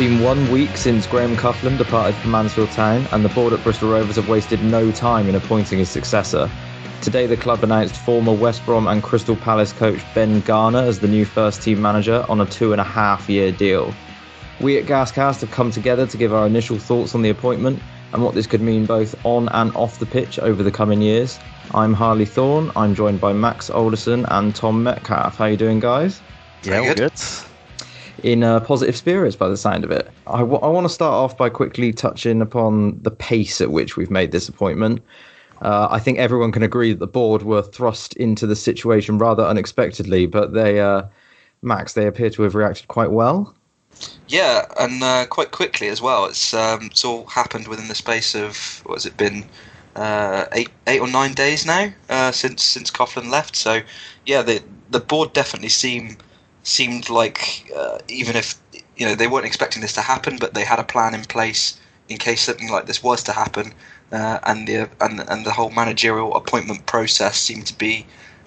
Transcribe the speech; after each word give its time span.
been 0.00 0.22
one 0.22 0.50
week 0.50 0.78
since 0.78 1.06
Graham 1.06 1.36
Coughlan 1.36 1.76
departed 1.76 2.14
for 2.14 2.28
Mansfield 2.28 2.70
Town, 2.70 3.06
and 3.12 3.22
the 3.22 3.28
board 3.28 3.52
at 3.52 3.62
Bristol 3.62 3.90
Rovers 3.90 4.16
have 4.16 4.30
wasted 4.30 4.62
no 4.62 4.90
time 4.90 5.28
in 5.28 5.34
appointing 5.34 5.78
his 5.78 5.90
successor. 5.90 6.50
Today, 7.02 7.26
the 7.26 7.36
club 7.36 7.62
announced 7.62 7.96
former 7.96 8.32
West 8.32 8.64
Brom 8.64 8.88
and 8.88 9.02
Crystal 9.02 9.36
Palace 9.36 9.74
coach 9.74 10.00
Ben 10.14 10.40
Garner 10.40 10.78
as 10.78 11.00
the 11.00 11.06
new 11.06 11.26
first 11.26 11.60
team 11.60 11.82
manager 11.82 12.24
on 12.30 12.40
a 12.40 12.46
two 12.46 12.72
and 12.72 12.80
a 12.80 12.84
half 12.84 13.28
year 13.28 13.52
deal. 13.52 13.92
We 14.58 14.78
at 14.78 14.86
Gascast 14.86 15.42
have 15.42 15.50
come 15.50 15.70
together 15.70 16.06
to 16.06 16.16
give 16.16 16.32
our 16.32 16.46
initial 16.46 16.78
thoughts 16.78 17.14
on 17.14 17.20
the 17.20 17.28
appointment 17.28 17.78
and 18.14 18.24
what 18.24 18.34
this 18.34 18.46
could 18.46 18.62
mean 18.62 18.86
both 18.86 19.14
on 19.26 19.50
and 19.50 19.70
off 19.76 19.98
the 19.98 20.06
pitch 20.06 20.38
over 20.38 20.62
the 20.62 20.72
coming 20.72 21.02
years. 21.02 21.38
I'm 21.74 21.92
Harley 21.92 22.24
Thorne. 22.24 22.72
I'm 22.74 22.94
joined 22.94 23.20
by 23.20 23.34
Max 23.34 23.68
Alderson 23.68 24.24
and 24.30 24.56
Tom 24.56 24.82
Metcalf. 24.82 25.36
How 25.36 25.44
are 25.44 25.50
you 25.50 25.58
doing, 25.58 25.78
guys? 25.78 26.22
Yeah, 26.62 26.78
all 26.78 26.94
good. 26.94 27.12
In 28.22 28.42
uh, 28.42 28.60
positive 28.60 28.96
spirits, 28.96 29.34
by 29.34 29.48
the 29.48 29.56
sound 29.56 29.82
of 29.82 29.90
it. 29.90 30.10
I, 30.26 30.40
w- 30.40 30.60
I 30.60 30.68
want 30.68 30.84
to 30.84 30.92
start 30.92 31.14
off 31.14 31.36
by 31.38 31.48
quickly 31.48 31.92
touching 31.92 32.42
upon 32.42 33.00
the 33.02 33.10
pace 33.10 33.60
at 33.60 33.70
which 33.70 33.96
we've 33.96 34.10
made 34.10 34.30
this 34.30 34.48
appointment. 34.48 35.00
Uh, 35.62 35.88
I 35.90 35.98
think 35.98 36.18
everyone 36.18 36.52
can 36.52 36.62
agree 36.62 36.92
that 36.92 36.98
the 36.98 37.06
board 37.06 37.42
were 37.42 37.62
thrust 37.62 38.14
into 38.16 38.46
the 38.46 38.56
situation 38.56 39.18
rather 39.18 39.42
unexpectedly, 39.42 40.26
but 40.26 40.52
they, 40.52 40.80
uh, 40.80 41.02
Max, 41.62 41.94
they 41.94 42.06
appear 42.06 42.30
to 42.30 42.42
have 42.42 42.54
reacted 42.54 42.88
quite 42.88 43.10
well. 43.10 43.54
Yeah, 44.28 44.66
and 44.78 45.02
uh, 45.02 45.26
quite 45.26 45.50
quickly 45.50 45.88
as 45.88 46.00
well. 46.00 46.26
It's 46.26 46.54
um, 46.54 46.84
it's 46.84 47.04
all 47.04 47.26
happened 47.26 47.68
within 47.68 47.88
the 47.88 47.94
space 47.94 48.34
of 48.34 48.82
what 48.84 48.94
has 48.94 49.06
it 49.06 49.16
been 49.16 49.44
uh, 49.96 50.46
eight 50.52 50.70
eight 50.86 51.00
or 51.00 51.08
nine 51.08 51.34
days 51.34 51.66
now 51.66 51.90
uh, 52.08 52.32
since 52.32 52.62
since 52.62 52.90
Coughlan 52.90 53.30
left. 53.30 53.56
So 53.56 53.80
yeah, 54.24 54.42
the 54.42 54.62
the 54.90 55.00
board 55.00 55.32
definitely 55.32 55.68
seem 55.68 56.16
seemed 56.62 57.08
like 57.08 57.70
uh, 57.76 57.98
even 58.08 58.36
if 58.36 58.54
you 58.96 59.06
know 59.06 59.14
they 59.14 59.26
weren't 59.26 59.46
expecting 59.46 59.82
this 59.82 59.92
to 59.94 60.00
happen, 60.00 60.36
but 60.38 60.54
they 60.54 60.64
had 60.64 60.78
a 60.78 60.84
plan 60.84 61.14
in 61.14 61.24
place 61.24 61.80
in 62.08 62.18
case 62.18 62.42
something 62.42 62.70
like 62.70 62.86
this 62.86 63.02
was 63.02 63.22
to 63.24 63.32
happen. 63.32 63.72
Uh, 64.12 64.38
and 64.44 64.66
the 64.66 64.88
and 65.00 65.20
and 65.28 65.46
the 65.46 65.52
whole 65.52 65.70
managerial 65.70 66.34
appointment 66.34 66.84
process 66.86 67.38
seemed 67.38 67.66
to 67.66 67.78
be 67.78 68.04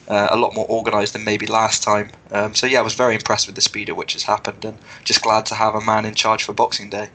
uh, 0.10 0.28
a 0.30 0.38
lot 0.38 0.54
more 0.54 0.70
organised 0.70 1.14
than 1.14 1.24
maybe 1.24 1.48
last 1.48 1.82
time. 1.82 2.10
Um, 2.32 2.54
so 2.54 2.68
yeah, 2.68 2.80
I 2.80 2.82
was 2.82 2.96
very 2.96 3.16
impressed 3.16 3.48
with 3.48 3.56
the 3.56 3.62
speed 3.62 3.90
at 3.90 3.96
which 3.96 4.14
has 4.14 4.24
happened, 4.24 4.66
and 4.66 4.78
just 5.04 5.22
glad 5.22 5.46
to 5.48 5.56
have 5.56 5.76
a 5.76 5.82
man 5.82 6.06
in 6.06 6.16
charge 6.16 6.44
for 6.44 6.54
Boxing 6.54 6.90
Day. 6.90 7.10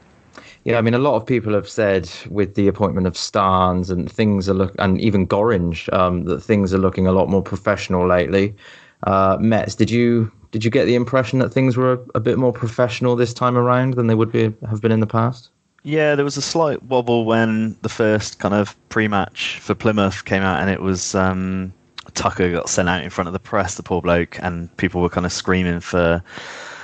Yeah, 0.65 0.77
I 0.77 0.81
mean, 0.81 0.93
a 0.93 0.99
lot 0.99 1.15
of 1.15 1.25
people 1.25 1.53
have 1.53 1.69
said 1.69 2.09
with 2.29 2.55
the 2.55 2.67
appointment 2.67 3.07
of 3.07 3.13
Starnes 3.13 3.89
and 3.89 4.11
things 4.11 4.49
are 4.49 4.53
look, 4.53 4.75
and 4.79 4.99
even 4.99 5.25
Gorringe, 5.25 5.91
um, 5.93 6.25
that 6.25 6.41
things 6.41 6.73
are 6.73 6.77
looking 6.77 7.07
a 7.07 7.11
lot 7.11 7.29
more 7.29 7.41
professional 7.41 8.05
lately. 8.05 8.55
Uh, 9.03 9.37
Mets, 9.39 9.75
did 9.75 9.89
you 9.89 10.31
did 10.51 10.65
you 10.65 10.71
get 10.71 10.85
the 10.85 10.95
impression 10.95 11.39
that 11.39 11.49
things 11.49 11.77
were 11.77 11.93
a, 11.93 11.99
a 12.15 12.19
bit 12.19 12.37
more 12.37 12.51
professional 12.51 13.15
this 13.15 13.33
time 13.33 13.57
around 13.57 13.93
than 13.93 14.07
they 14.07 14.15
would 14.15 14.31
be 14.31 14.53
have 14.67 14.81
been 14.81 14.91
in 14.91 14.99
the 14.99 15.07
past? 15.07 15.49
Yeah, 15.83 16.15
there 16.15 16.25
was 16.25 16.37
a 16.37 16.41
slight 16.41 16.83
wobble 16.83 17.25
when 17.25 17.75
the 17.81 17.89
first 17.89 18.39
kind 18.39 18.53
of 18.53 18.75
pre-match 18.89 19.59
for 19.59 19.73
Plymouth 19.73 20.25
came 20.25 20.41
out, 20.41 20.61
and 20.61 20.69
it 20.69 20.81
was 20.81 21.15
um, 21.15 21.71
Tucker 22.15 22.51
got 22.51 22.69
sent 22.69 22.89
out 22.89 23.03
in 23.03 23.09
front 23.09 23.27
of 23.27 23.33
the 23.33 23.39
press, 23.39 23.75
the 23.75 23.83
poor 23.83 24.01
bloke, 24.01 24.37
and 24.41 24.75
people 24.77 25.01
were 25.01 25.09
kind 25.09 25.25
of 25.25 25.31
screaming 25.31 25.79
for 25.79 26.21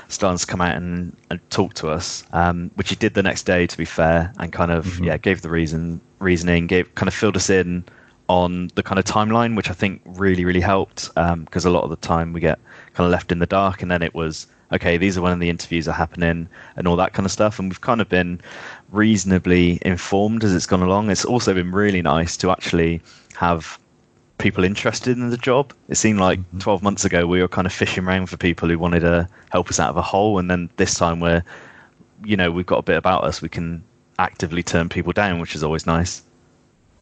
Starnes 0.08 0.42
to 0.42 0.48
come 0.48 0.62
out 0.62 0.78
and, 0.78 1.16
and 1.30 1.42
talk 1.50 1.74
to 1.76 1.90
us, 1.90 2.24
um, 2.32 2.72
which 2.76 2.90
he 2.90 2.96
did 2.96 3.16
the 3.16 3.24
next 3.24 3.44
day, 3.44 3.68
to 3.68 3.78
be 3.78 3.86
fair, 3.86 4.32
and 4.40 4.54
kind 4.54 4.72
of 4.72 4.86
mm-hmm. 4.86 5.06
yeah 5.06 5.18
gave 5.18 5.42
the 5.42 5.50
reason 5.50 6.00
reasoning, 6.20 6.68
gave 6.68 6.94
kind 6.96 7.08
of 7.08 7.14
filled 7.14 7.36
us 7.36 7.50
in 7.50 7.84
on 8.28 8.70
the 8.76 8.84
kind 8.84 9.00
of 9.00 9.06
timeline, 9.06 9.56
which 9.56 9.70
I 9.70 9.74
think 9.74 10.02
really 10.06 10.46
really 10.46 10.62
helped 10.62 11.14
because 11.14 11.66
um, 11.66 11.72
a 11.72 11.74
lot 11.74 11.84
of 11.84 11.90
the 11.90 11.96
time 11.98 12.34
we 12.34 12.40
get 12.40 12.60
kind 12.94 13.06
of 13.06 13.12
left 13.12 13.32
in 13.32 13.40
the 13.40 13.46
dark, 13.46 13.82
and 13.82 13.92
then 13.92 14.02
it 14.02 14.14
was 14.14 14.48
okay, 14.72 14.98
these 14.98 15.18
are 15.18 15.22
when 15.22 15.40
the 15.40 15.50
interviews 15.50 15.88
are 15.88 15.94
happening 15.94 16.48
and 16.76 16.88
all 16.88 16.96
that 16.96 17.14
kind 17.14 17.26
of 17.26 17.32
stuff. 17.32 17.60
And 17.60 17.70
we've 17.70 17.82
kind 17.82 18.02
of 18.02 18.10
been 18.10 18.42
reasonably 18.92 19.80
informed 19.84 20.44
as 20.44 20.54
it's 20.56 20.66
gone 20.66 20.82
along. 20.82 21.10
It's 21.10 21.26
also 21.26 21.54
been 21.54 21.72
really 21.72 22.02
nice 22.02 22.36
to 22.38 22.52
actually 22.52 23.02
have 23.36 23.80
people 24.38 24.64
interested 24.64 25.18
in 25.18 25.30
the 25.30 25.38
job. 25.38 25.74
It 25.88 25.96
seemed 25.96 26.20
like 26.20 26.40
mm-hmm. 26.40 26.60
12 26.60 26.84
months 26.84 27.06
ago 27.06 27.26
we 27.26 27.42
were 27.42 27.48
kind 27.48 27.68
of 27.68 27.74
fishing 27.74 28.06
around 28.06 28.28
for 28.28 28.38
people 28.38 28.68
who 28.68 28.80
wanted 28.80 29.02
to 29.02 29.30
help 29.50 29.70
us 29.70 29.80
out 29.80 29.90
of 29.90 29.98
a 29.98 30.02
hole. 30.02 30.40
And 30.40 30.50
then 30.50 30.70
this 30.78 30.96
time 30.96 31.20
we're, 31.20 31.44
you 32.24 32.36
know, 32.36 32.52
we've 32.52 32.66
got 32.66 32.80
a 32.80 32.84
bit 32.84 32.98
about 32.98 33.24
us. 33.24 33.42
We 33.42 33.50
can 33.50 33.84
actively 34.20 34.64
turn 34.64 34.90
people 34.90 35.14
down, 35.14 35.40
which 35.40 35.56
is 35.56 35.64
always 35.64 35.86
nice. 35.86 36.24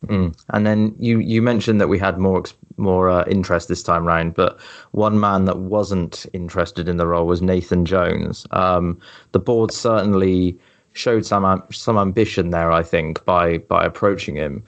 Mm. 0.08 0.38
And 0.50 0.66
then 0.66 0.96
you, 1.00 1.20
you 1.20 1.42
mentioned 1.42 1.80
that 1.82 1.88
we 1.88 2.00
had 2.00 2.18
more 2.18 2.44
more 2.78 3.10
uh, 3.10 3.24
interest 3.28 3.68
this 3.68 3.84
time 3.84 4.06
round, 4.06 4.34
but 4.34 4.60
one 4.92 5.20
man 5.20 5.46
that 5.46 5.60
wasn't 5.60 6.26
interested 6.34 6.90
in 6.90 6.98
the 6.98 7.08
role 7.08 7.28
was 7.28 7.42
Nathan 7.42 7.86
Jones. 7.86 8.48
Um, 8.52 9.00
the 9.32 9.40
board 9.40 9.72
certainly 9.72 10.58
showed 10.94 11.26
some 11.26 11.64
some 11.72 11.98
ambition 11.98 12.50
there, 12.50 12.72
I 12.72 12.84
think, 12.84 13.24
by 13.26 13.60
by 13.60 13.86
approaching 13.86 14.36
him. 14.36 14.64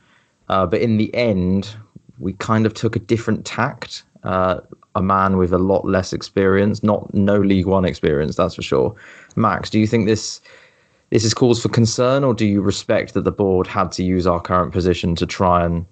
Uh, 0.50 0.66
but 0.66 0.82
in 0.82 0.98
the 0.98 1.14
end, 1.16 1.76
we 2.20 2.34
kind 2.34 2.66
of 2.66 2.74
took 2.74 2.96
a 2.96 3.00
different 3.00 3.46
tact. 3.46 4.04
Uh, 4.24 4.60
a 4.96 5.02
man 5.02 5.38
with 5.38 5.52
a 5.52 5.58
lot 5.58 5.86
less 5.86 6.14
experience, 6.14 6.82
not 6.82 7.14
no 7.14 7.38
League 7.38 7.68
One 7.68 7.86
experience, 7.86 8.38
that's 8.38 8.56
for 8.56 8.62
sure. 8.62 8.96
Max, 9.36 9.70
do 9.70 9.78
you 9.78 9.86
think 9.86 10.08
this 10.08 10.40
this 11.16 11.24
is 11.24 11.34
cause 11.34 11.62
for 11.62 11.70
concern, 11.70 12.26
or 12.26 12.34
do 12.34 12.46
you 12.46 12.60
respect 12.60 13.14
that 13.14 13.24
the 13.24 13.32
board 13.32 13.68
had 13.68 13.90
to 13.90 14.04
use 14.04 14.28
our 14.28 14.42
current 14.42 14.74
position 14.74 15.16
to 15.16 15.26
try 15.26 15.64
and 15.64 15.86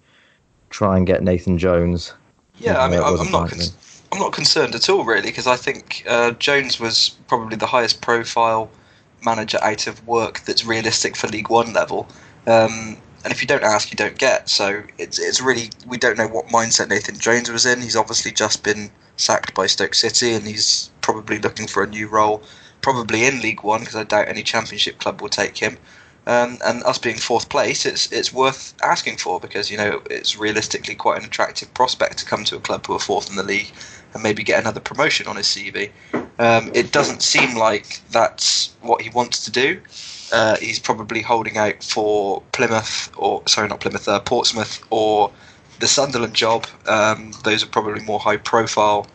try 0.69 0.97
and 0.97 1.07
get 1.07 1.23
Nathan 1.23 1.57
Jones? 1.57 2.13
Yeah, 2.59 2.83
I 2.83 2.89
mean, 2.89 2.99
I'm 3.01 3.31
not. 3.31 3.49
Con- 3.49 3.61
I'm 4.11 4.19
not 4.19 4.33
concerned 4.33 4.75
at 4.75 4.89
all, 4.89 5.05
really, 5.05 5.29
because 5.29 5.47
I 5.47 5.55
think 5.55 6.03
uh, 6.09 6.31
Jones 6.31 6.77
was 6.77 7.15
probably 7.29 7.55
the 7.55 7.65
highest 7.65 8.01
profile 8.01 8.69
manager 9.23 9.59
out 9.61 9.87
of 9.87 10.05
work 10.05 10.41
that's 10.41 10.65
realistic 10.65 11.15
for 11.15 11.27
League 11.27 11.49
One 11.49 11.71
level. 11.71 12.05
Um, 12.45 12.97
and 13.23 13.31
if 13.31 13.41
you 13.41 13.47
don't 13.47 13.63
ask, 13.63 13.91
you 13.91 13.95
don't 13.95 14.17
get. 14.17 14.49
So 14.49 14.83
it's 14.97 15.19
it's 15.19 15.39
really 15.39 15.69
we 15.87 15.97
don't 15.97 16.17
know 16.17 16.27
what 16.27 16.47
mindset 16.47 16.89
Nathan 16.89 17.17
Jones 17.17 17.49
was 17.49 17.65
in. 17.65 17.79
He's 17.79 17.95
obviously 17.95 18.33
just 18.33 18.61
been 18.61 18.91
sacked 19.15 19.53
by 19.53 19.67
Stoke 19.67 19.95
City, 19.95 20.33
and 20.33 20.45
he's 20.45 20.91
probably 20.99 21.39
looking 21.39 21.67
for 21.67 21.81
a 21.81 21.87
new 21.87 22.09
role, 22.09 22.43
probably 22.83 23.25
in 23.25 23.41
League 23.41 23.63
One 23.63 23.79
because 23.79 23.95
I 23.95 24.03
doubt 24.03 24.27
any 24.27 24.43
Championship 24.43 24.99
club 24.99 25.21
will 25.21 25.29
take 25.29 25.57
him. 25.57 25.77
Um, 26.25 26.57
and 26.63 26.83
us 26.83 26.99
being 26.99 27.17
fourth 27.17 27.49
place, 27.49 27.85
it's 27.85 28.11
it's 28.11 28.31
worth 28.31 28.73
asking 28.81 29.17
for 29.17 29.39
because 29.39 29.71
you 29.71 29.77
know 29.77 30.01
it's 30.09 30.37
realistically 30.37 30.95
quite 30.95 31.19
an 31.19 31.25
attractive 31.25 31.73
prospect 31.73 32.19
to 32.19 32.25
come 32.25 32.43
to 32.45 32.55
a 32.55 32.59
club 32.59 32.85
who 32.85 32.93
are 32.93 32.99
fourth 32.99 33.29
in 33.29 33.35
the 33.35 33.43
league 33.43 33.73
and 34.13 34.23
maybe 34.23 34.43
get 34.43 34.61
another 34.61 34.79
promotion 34.79 35.27
on 35.27 35.35
his 35.35 35.47
CV. 35.47 35.89
Um, 36.39 36.71
it 36.73 36.91
doesn't 36.91 37.23
seem 37.23 37.57
like 37.57 38.01
that's 38.11 38.75
what 38.81 39.01
he 39.01 39.09
wants 39.09 39.43
to 39.45 39.51
do. 39.51 39.81
Uh, 40.31 40.55
he's 40.57 40.79
probably 40.79 41.21
holding 41.21 41.57
out 41.57 41.83
for 41.83 42.41
Plymouth, 42.53 43.11
or 43.17 43.43
sorry, 43.47 43.67
not 43.67 43.81
Plymouth, 43.81 44.07
uh, 44.07 44.19
Portsmouth, 44.19 44.81
or 44.91 45.31
the 45.79 45.87
Sunderland 45.87 46.33
job. 46.33 46.65
Um, 46.87 47.33
those 47.43 47.63
are 47.63 47.67
probably 47.67 48.03
more 48.03 48.19
high-profile 48.19 49.07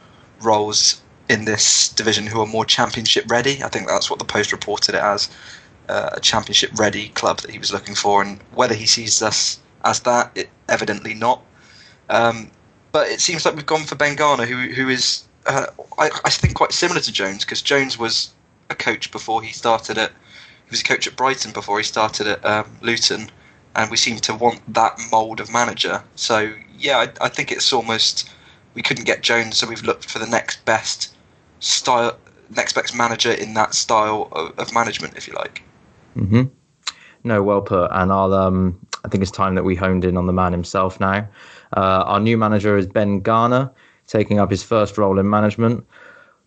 roles 0.43 1.01
in 1.29 1.45
this 1.45 1.89
division 1.91 2.27
who 2.27 2.41
are 2.41 2.47
more 2.47 2.65
championship 2.65 3.31
ready. 3.31 3.63
I 3.63 3.69
think 3.69 3.87
that's 3.87 4.11
what 4.11 4.19
the 4.19 4.25
Post 4.25 4.53
reported 4.53 4.95
it 4.95 5.03
as 5.03 5.29
uh, 5.89 6.11
a 6.13 6.21
championship 6.21 6.71
ready 6.79 7.09
club 7.11 7.41
that 7.41 7.51
he 7.51 7.59
was 7.59 7.73
looking 7.73 7.95
for, 7.95 8.23
and 8.23 8.41
whether 8.55 8.75
he 8.75 8.87
sees 8.87 9.23
us 9.23 9.59
as 9.85 10.01
that, 10.01 10.31
it, 10.35 10.49
evidently 10.69 11.15
not. 11.15 11.43
Um, 12.11 12.51
but 12.93 13.09
it 13.09 13.21
seems 13.21 13.45
like 13.45 13.55
we've 13.55 13.67
gone 13.67 13.85
for 13.85 13.95
Ben 13.95 14.17
Garner, 14.17 14.47
who 14.47 14.73
who 14.73 14.89
is 14.89 15.25
uh, 15.47 15.67
I, 15.99 16.11
I, 16.25 16.31
think 16.31 16.55
quite 16.55 16.73
similar 16.73 17.01
to 17.01 17.13
Jones 17.13 17.45
because 17.45 17.63
Jones 17.63 17.99
was 17.99 18.33
a 18.71 18.75
coach 18.75 19.11
before 19.11 19.43
he 19.43 19.53
started 19.53 19.99
at 19.99 20.11
he 20.11 20.71
was 20.71 20.81
a 20.81 20.85
coach 20.85 21.07
at 21.07 21.17
Brighton 21.17 21.53
before 21.53 21.79
he 21.79 21.85
started 21.85 22.27
at 22.27 22.45
um, 22.45 22.77
Luton, 22.83 23.31
and 23.75 23.91
we 23.91 23.97
seem 23.97 24.19
to 24.19 24.35
want 24.35 24.61
that 24.75 24.99
mould 25.11 25.41
of 25.41 25.53
manager. 25.53 26.03
So 26.17 26.53
yeah, 26.79 26.99
I, 26.99 27.27
I, 27.27 27.29
think 27.29 27.51
it's 27.51 27.73
almost 27.73 28.29
we 28.75 28.83
couldn't 28.83 29.05
get 29.05 29.23
Jones, 29.23 29.59
so 29.59 29.67
we've 29.67 29.83
looked 29.83 30.11
for 30.11 30.19
the 30.19 30.27
next 30.27 30.65
best 30.65 31.15
style, 31.61 32.17
next 32.55 32.75
best 32.75 32.95
manager 32.95 33.33
in 33.33 33.55
that 33.55 33.75
style 33.75 34.29
of, 34.33 34.59
of 34.59 34.73
management, 34.73 35.17
if 35.17 35.27
you 35.27 35.35
like. 35.35 35.63
Mm-hmm. 36.17 36.43
No, 37.25 37.43
well 37.43 37.63
put. 37.63 37.91
And 37.93 38.13
I'll 38.13 38.33
um, 38.33 38.79
I 39.05 39.09
think 39.09 39.23
it's 39.23 39.31
time 39.31 39.55
that 39.55 39.65
we 39.65 39.75
honed 39.75 40.05
in 40.05 40.17
on 40.17 40.27
the 40.27 40.33
man 40.33 40.53
himself 40.53 41.01
now. 41.01 41.29
Uh, 41.77 42.05
our 42.07 42.21
new 42.21 42.37
manager 42.37 42.77
is 42.77 42.87
Ben 42.87 43.21
Garner, 43.21 43.71
taking 44.07 44.39
up 44.39 44.51
his 44.51 44.63
first 44.63 44.99
role 44.99 45.19
in 45.19 45.29
management. 45.29 45.87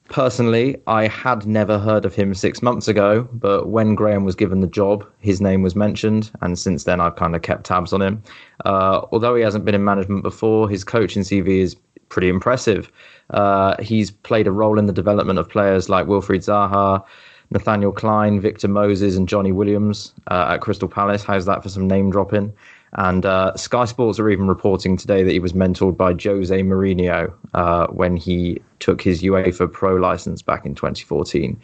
Personally, 0.10 0.76
I 0.88 1.08
had 1.08 1.46
never 1.46 1.80
heard 1.80 2.04
of 2.04 2.14
him 2.14 2.34
six 2.34 2.62
months 2.62 2.90
ago, 2.90 3.30
but 3.32 3.70
when 3.70 3.96
Graham 3.96 4.26
was 4.26 4.36
given 4.36 4.60
the 4.60 4.68
job, 4.68 5.06
his 5.20 5.40
name 5.40 5.62
was 5.62 5.74
mentioned, 5.74 6.30
and 6.42 6.60
since 6.60 6.84
then 6.84 7.00
I've 7.00 7.16
kind 7.16 7.34
of 7.34 7.44
kept 7.44 7.64
tabs 7.64 7.94
on 7.94 8.02
him. 8.02 8.22
Uh, 8.66 9.06
although 9.14 9.36
he 9.36 9.42
hasn't 9.42 9.64
been 9.64 9.76
in 9.76 9.86
management 9.86 10.24
before, 10.24 10.68
his 10.70 10.84
coaching 10.84 11.22
CV 11.22 11.62
is 11.62 11.78
pretty 12.12 12.30
impressive. 12.30 12.92
Uh, 13.32 13.76
he's 13.82 14.12
played 14.12 14.46
a 14.46 14.52
role 14.52 14.78
in 14.78 14.86
the 14.86 14.94
development 14.94 15.40
of 15.40 15.50
players 15.50 15.90
like 15.90 16.06
Wilfried 16.06 16.46
Zaha, 16.46 17.04
Nathaniel 17.50 17.92
Clyne, 17.92 18.40
Victor 18.40 18.68
Moses, 18.68 19.16
and 19.16 19.28
Johnny 19.28 19.52
Williams 19.52 20.14
uh, 20.30 20.50
at 20.52 20.62
Crystal 20.62 20.88
Palace. 20.88 21.24
How's 21.24 21.46
that 21.46 21.64
for 21.64 21.70
some 21.70 21.88
name 21.88 22.12
dropping? 22.12 22.54
And 22.94 23.26
uh, 23.26 23.56
Sky 23.56 23.86
Sports 23.86 24.20
are 24.20 24.30
even 24.30 24.48
reporting 24.48 24.98
today 24.98 25.24
that 25.24 25.32
he 25.32 25.40
was 25.40 25.54
mentored 25.54 25.96
by 25.96 26.12
Jose 26.12 26.62
Mourinho 26.62 27.34
uh, 27.54 27.88
when 27.88 28.18
he 28.18 28.62
took 28.80 29.02
his 29.02 29.24
UEFA 29.24 29.72
Pro 29.72 29.96
license 29.96 30.42
back 30.42 30.66
in 30.66 30.76
2014. 30.76 31.60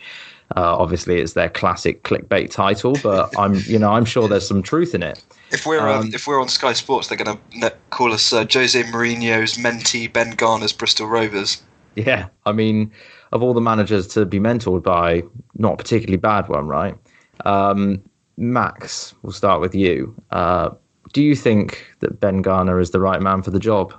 Uh, 0.56 0.78
obviously, 0.78 1.20
it's 1.20 1.34
their 1.34 1.50
classic 1.50 2.04
clickbait 2.04 2.50
title, 2.50 2.98
but 3.04 3.38
I'm, 3.38 3.56
you 3.66 3.78
know, 3.78 3.92
I'm 3.92 4.06
sure 4.06 4.28
there's 4.28 4.48
some 4.48 4.64
truth 4.64 4.96
in 4.96 5.04
it. 5.04 5.22
If 5.52 5.66
we're 5.66 5.80
um, 5.80 6.02
um, 6.02 6.12
if 6.14 6.26
we're 6.26 6.42
on 6.42 6.48
Sky 6.48 6.74
Sports, 6.74 7.08
they're 7.08 7.18
going 7.18 7.38
to 7.60 7.74
call 7.90 8.14
us 8.14 8.32
uh, 8.32 8.46
Jose 8.52 8.82
Mourinho's 8.84 9.56
mentee, 9.56 10.12
Ben 10.12 10.32
Garner's 10.32 10.74
Bristol 10.74 11.08
Rovers. 11.08 11.62
Yeah, 11.96 12.28
I 12.46 12.52
mean, 12.54 12.92
of 13.32 13.44
all 13.44 13.54
the 13.54 13.62
managers 13.62 14.08
to 14.10 14.26
be 14.26 14.40
mentored 14.40 14.84
by, 14.84 15.24
not 15.56 15.74
a 15.74 15.78
particularly 15.78 16.18
bad 16.18 16.48
one, 16.48 16.68
right? 16.68 16.96
Um, 17.46 18.02
Max, 18.38 19.14
we'll 19.24 19.34
start 19.34 19.62
with 19.62 19.76
you. 19.76 20.16
Uh, 20.32 20.70
do 21.14 21.22
you 21.22 21.36
think 21.36 21.86
that 22.00 22.20
Ben 22.20 22.42
Garner 22.42 22.80
is 22.80 22.92
the 22.92 23.00
right 23.00 23.22
man 23.22 23.42
for 23.42 23.52
the 23.52 23.60
job? 23.60 23.94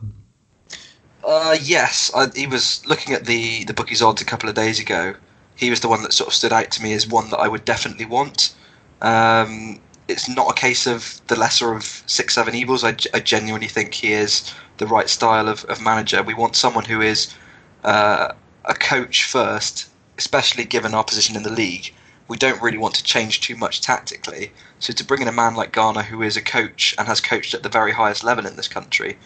Uh, 1.25 1.57
yes, 1.61 2.11
I, 2.15 2.29
he 2.35 2.47
was 2.47 2.87
looking 2.87 3.15
at 3.15 3.27
the 3.27 3.65
the 3.65 3.75
bookies 3.75 4.01
odds 4.01 4.23
a 4.23 4.25
couple 4.25 4.49
of 4.49 4.55
days 4.55 4.79
ago. 4.79 5.15
He 5.59 5.71
was 5.71 5.81
the 5.81 5.89
one 5.89 6.03
that 6.05 6.13
sort 6.13 6.29
of 6.29 6.35
stood 6.35 6.53
out 6.53 6.71
to 6.71 6.83
me 6.83 6.93
as 6.93 7.09
one 7.09 7.31
that 7.31 7.39
I 7.39 7.49
would 7.49 7.65
definitely 7.65 8.07
want. 8.07 8.55
Um, 9.03 9.81
it's 10.07 10.29
not 10.29 10.49
a 10.49 10.55
case 10.55 10.87
of 10.87 11.21
the 11.27 11.37
lesser 11.37 11.75
of 11.75 11.83
six, 12.07 12.35
seven 12.35 12.55
evils. 12.55 12.85
I, 12.85 12.97
I 13.13 13.19
genuinely 13.19 13.67
think 13.67 13.93
he 13.93 14.13
is 14.13 14.55
the 14.77 14.87
right 14.87 15.09
style 15.11 15.49
of, 15.49 15.65
of 15.65 15.83
manager. 15.83 16.23
We 16.23 16.33
want 16.33 16.55
someone 16.55 16.85
who 16.85 17.01
is 17.01 17.35
uh, 17.83 18.35
a 18.67 18.75
coach 18.75 19.25
first, 19.25 19.91
especially 20.17 20.65
given 20.65 20.95
our 20.95 21.03
position 21.03 21.35
in 21.35 21.43
the 21.43 21.53
league. 21.53 21.93
We 22.29 22.37
don't 22.37 22.63
really 22.63 22.79
want 22.79 22.95
to 22.95 23.03
change 23.03 23.41
too 23.41 23.57
much 23.57 23.81
tactically. 23.81 24.53
So 24.79 24.93
to 24.93 25.05
bring 25.05 25.23
in 25.23 25.29
a 25.29 25.33
man 25.33 25.57
like 25.57 25.73
Garner, 25.73 26.03
who 26.03 26.23
is 26.23 26.37
a 26.37 26.43
coach 26.43 26.95
and 26.99 27.09
has 27.09 27.21
coached 27.21 27.53
at 27.53 27.65
the 27.65 27.69
very 27.69 27.93
highest 27.93 28.23
level 28.23 28.47
in 28.47 28.55
this 28.55 28.69
country, 28.69 29.19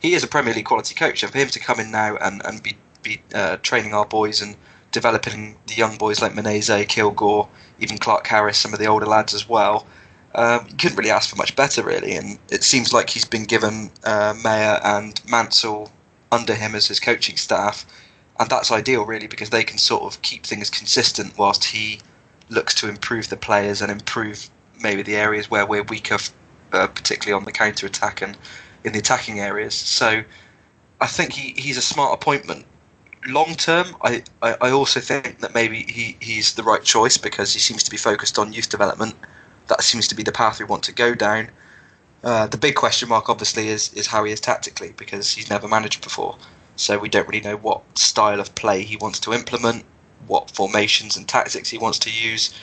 he 0.00 0.14
is 0.14 0.24
a 0.24 0.28
Premier 0.28 0.54
League 0.54 0.64
quality 0.64 0.96
coach. 0.96 1.22
And 1.22 1.30
for 1.30 1.38
him 1.38 1.48
to 1.48 1.60
come 1.60 1.78
in 1.78 1.92
now 1.92 2.16
and, 2.16 2.42
and 2.44 2.60
be, 2.64 2.76
be 3.04 3.22
uh, 3.32 3.58
training 3.58 3.94
our 3.94 4.06
boys 4.06 4.42
and 4.42 4.56
developing 4.92 5.56
the 5.66 5.74
young 5.74 5.96
boys 5.96 6.20
like 6.20 6.32
Menezes, 6.32 6.86
Kilgour, 6.86 7.48
even 7.80 7.98
Clark 7.98 8.26
Harris, 8.26 8.58
some 8.58 8.72
of 8.72 8.78
the 8.78 8.86
older 8.86 9.06
lads 9.06 9.34
as 9.34 9.48
well, 9.48 9.86
um, 10.34 10.66
you 10.68 10.76
couldn't 10.76 10.96
really 10.96 11.10
ask 11.10 11.30
for 11.30 11.36
much 11.36 11.56
better, 11.56 11.82
really. 11.82 12.14
And 12.16 12.38
it 12.50 12.62
seems 12.62 12.92
like 12.92 13.10
he's 13.10 13.24
been 13.24 13.44
given 13.44 13.90
uh, 14.04 14.34
Mayor 14.42 14.80
and 14.84 15.20
Mansell 15.28 15.90
under 16.30 16.54
him 16.54 16.74
as 16.74 16.86
his 16.86 17.00
coaching 17.00 17.36
staff, 17.36 17.86
and 18.38 18.48
that's 18.48 18.70
ideal, 18.70 19.04
really, 19.04 19.26
because 19.26 19.50
they 19.50 19.64
can 19.64 19.78
sort 19.78 20.04
of 20.04 20.20
keep 20.22 20.44
things 20.44 20.70
consistent 20.70 21.36
whilst 21.38 21.64
he 21.64 22.00
looks 22.50 22.74
to 22.74 22.88
improve 22.88 23.28
the 23.28 23.36
players 23.36 23.82
and 23.82 23.90
improve 23.90 24.48
maybe 24.80 25.02
the 25.02 25.16
areas 25.16 25.50
where 25.50 25.66
we're 25.66 25.82
weaker, 25.82 26.18
uh, 26.72 26.86
particularly 26.86 27.38
on 27.38 27.44
the 27.44 27.52
counter 27.52 27.86
attack 27.86 28.22
and 28.22 28.36
in 28.84 28.92
the 28.92 28.98
attacking 28.98 29.40
areas. 29.40 29.74
So 29.74 30.22
I 31.00 31.06
think 31.06 31.32
he, 31.32 31.60
he's 31.60 31.76
a 31.76 31.82
smart 31.82 32.14
appointment. 32.14 32.64
Long 33.26 33.54
term, 33.54 33.96
I, 34.02 34.22
I, 34.42 34.56
I 34.60 34.70
also 34.70 35.00
think 35.00 35.40
that 35.40 35.54
maybe 35.54 35.82
he, 35.88 36.16
he's 36.20 36.54
the 36.54 36.62
right 36.62 36.82
choice 36.82 37.18
because 37.18 37.52
he 37.52 37.58
seems 37.60 37.82
to 37.82 37.90
be 37.90 37.96
focused 37.96 38.38
on 38.38 38.52
youth 38.52 38.68
development. 38.68 39.14
That 39.66 39.82
seems 39.82 40.08
to 40.08 40.14
be 40.14 40.22
the 40.22 40.32
path 40.32 40.58
we 40.58 40.64
want 40.64 40.84
to 40.84 40.92
go 40.92 41.14
down. 41.14 41.50
Uh, 42.24 42.46
the 42.46 42.56
big 42.56 42.74
question 42.74 43.08
mark, 43.08 43.28
obviously, 43.28 43.68
is 43.68 43.92
is 43.94 44.06
how 44.06 44.24
he 44.24 44.32
is 44.32 44.40
tactically 44.40 44.92
because 44.96 45.32
he's 45.32 45.50
never 45.50 45.68
managed 45.68 46.02
before. 46.02 46.36
So 46.76 46.98
we 46.98 47.08
don't 47.08 47.28
really 47.28 47.40
know 47.40 47.56
what 47.56 47.82
style 47.98 48.40
of 48.40 48.54
play 48.54 48.82
he 48.82 48.96
wants 48.96 49.18
to 49.20 49.32
implement, 49.32 49.84
what 50.26 50.50
formations 50.50 51.16
and 51.16 51.26
tactics 51.28 51.68
he 51.68 51.78
wants 51.78 51.98
to 52.00 52.10
use. 52.10 52.54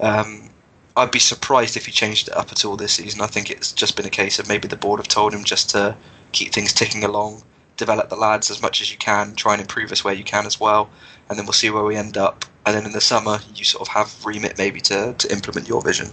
Um, 0.00 0.50
I'd 0.96 1.10
be 1.10 1.18
surprised 1.18 1.76
if 1.76 1.86
he 1.86 1.92
changed 1.92 2.28
it 2.28 2.36
up 2.36 2.52
at 2.52 2.64
all 2.64 2.76
this 2.76 2.94
season. 2.94 3.20
I 3.20 3.26
think 3.26 3.50
it's 3.50 3.72
just 3.72 3.96
been 3.96 4.06
a 4.06 4.10
case 4.10 4.38
of 4.38 4.48
maybe 4.48 4.68
the 4.68 4.76
board 4.76 5.00
have 5.00 5.08
told 5.08 5.32
him 5.32 5.44
just 5.44 5.70
to 5.70 5.96
keep 6.32 6.52
things 6.52 6.72
ticking 6.72 7.04
along, 7.04 7.42
develop 7.76 8.08
the 8.08 8.16
lads 8.16 8.50
as 8.50 8.62
much 8.62 8.80
as 8.80 8.90
you 8.90 8.98
can, 8.98 9.34
try 9.34 9.52
and 9.52 9.60
improve 9.60 9.92
us 9.92 10.04
where 10.04 10.14
you 10.14 10.24
can 10.24 10.46
as 10.46 10.60
well, 10.60 10.90
and 11.28 11.38
then 11.38 11.46
we'll 11.46 11.52
see 11.52 11.70
where 11.70 11.84
we 11.84 11.96
end 11.96 12.16
up. 12.16 12.44
And 12.64 12.76
then 12.76 12.86
in 12.86 12.92
the 12.92 13.00
summer, 13.00 13.38
you 13.54 13.64
sort 13.64 13.82
of 13.82 13.88
have 13.88 14.24
remit 14.24 14.58
maybe 14.58 14.80
to, 14.82 15.14
to 15.14 15.32
implement 15.32 15.68
your 15.68 15.82
vision. 15.82 16.08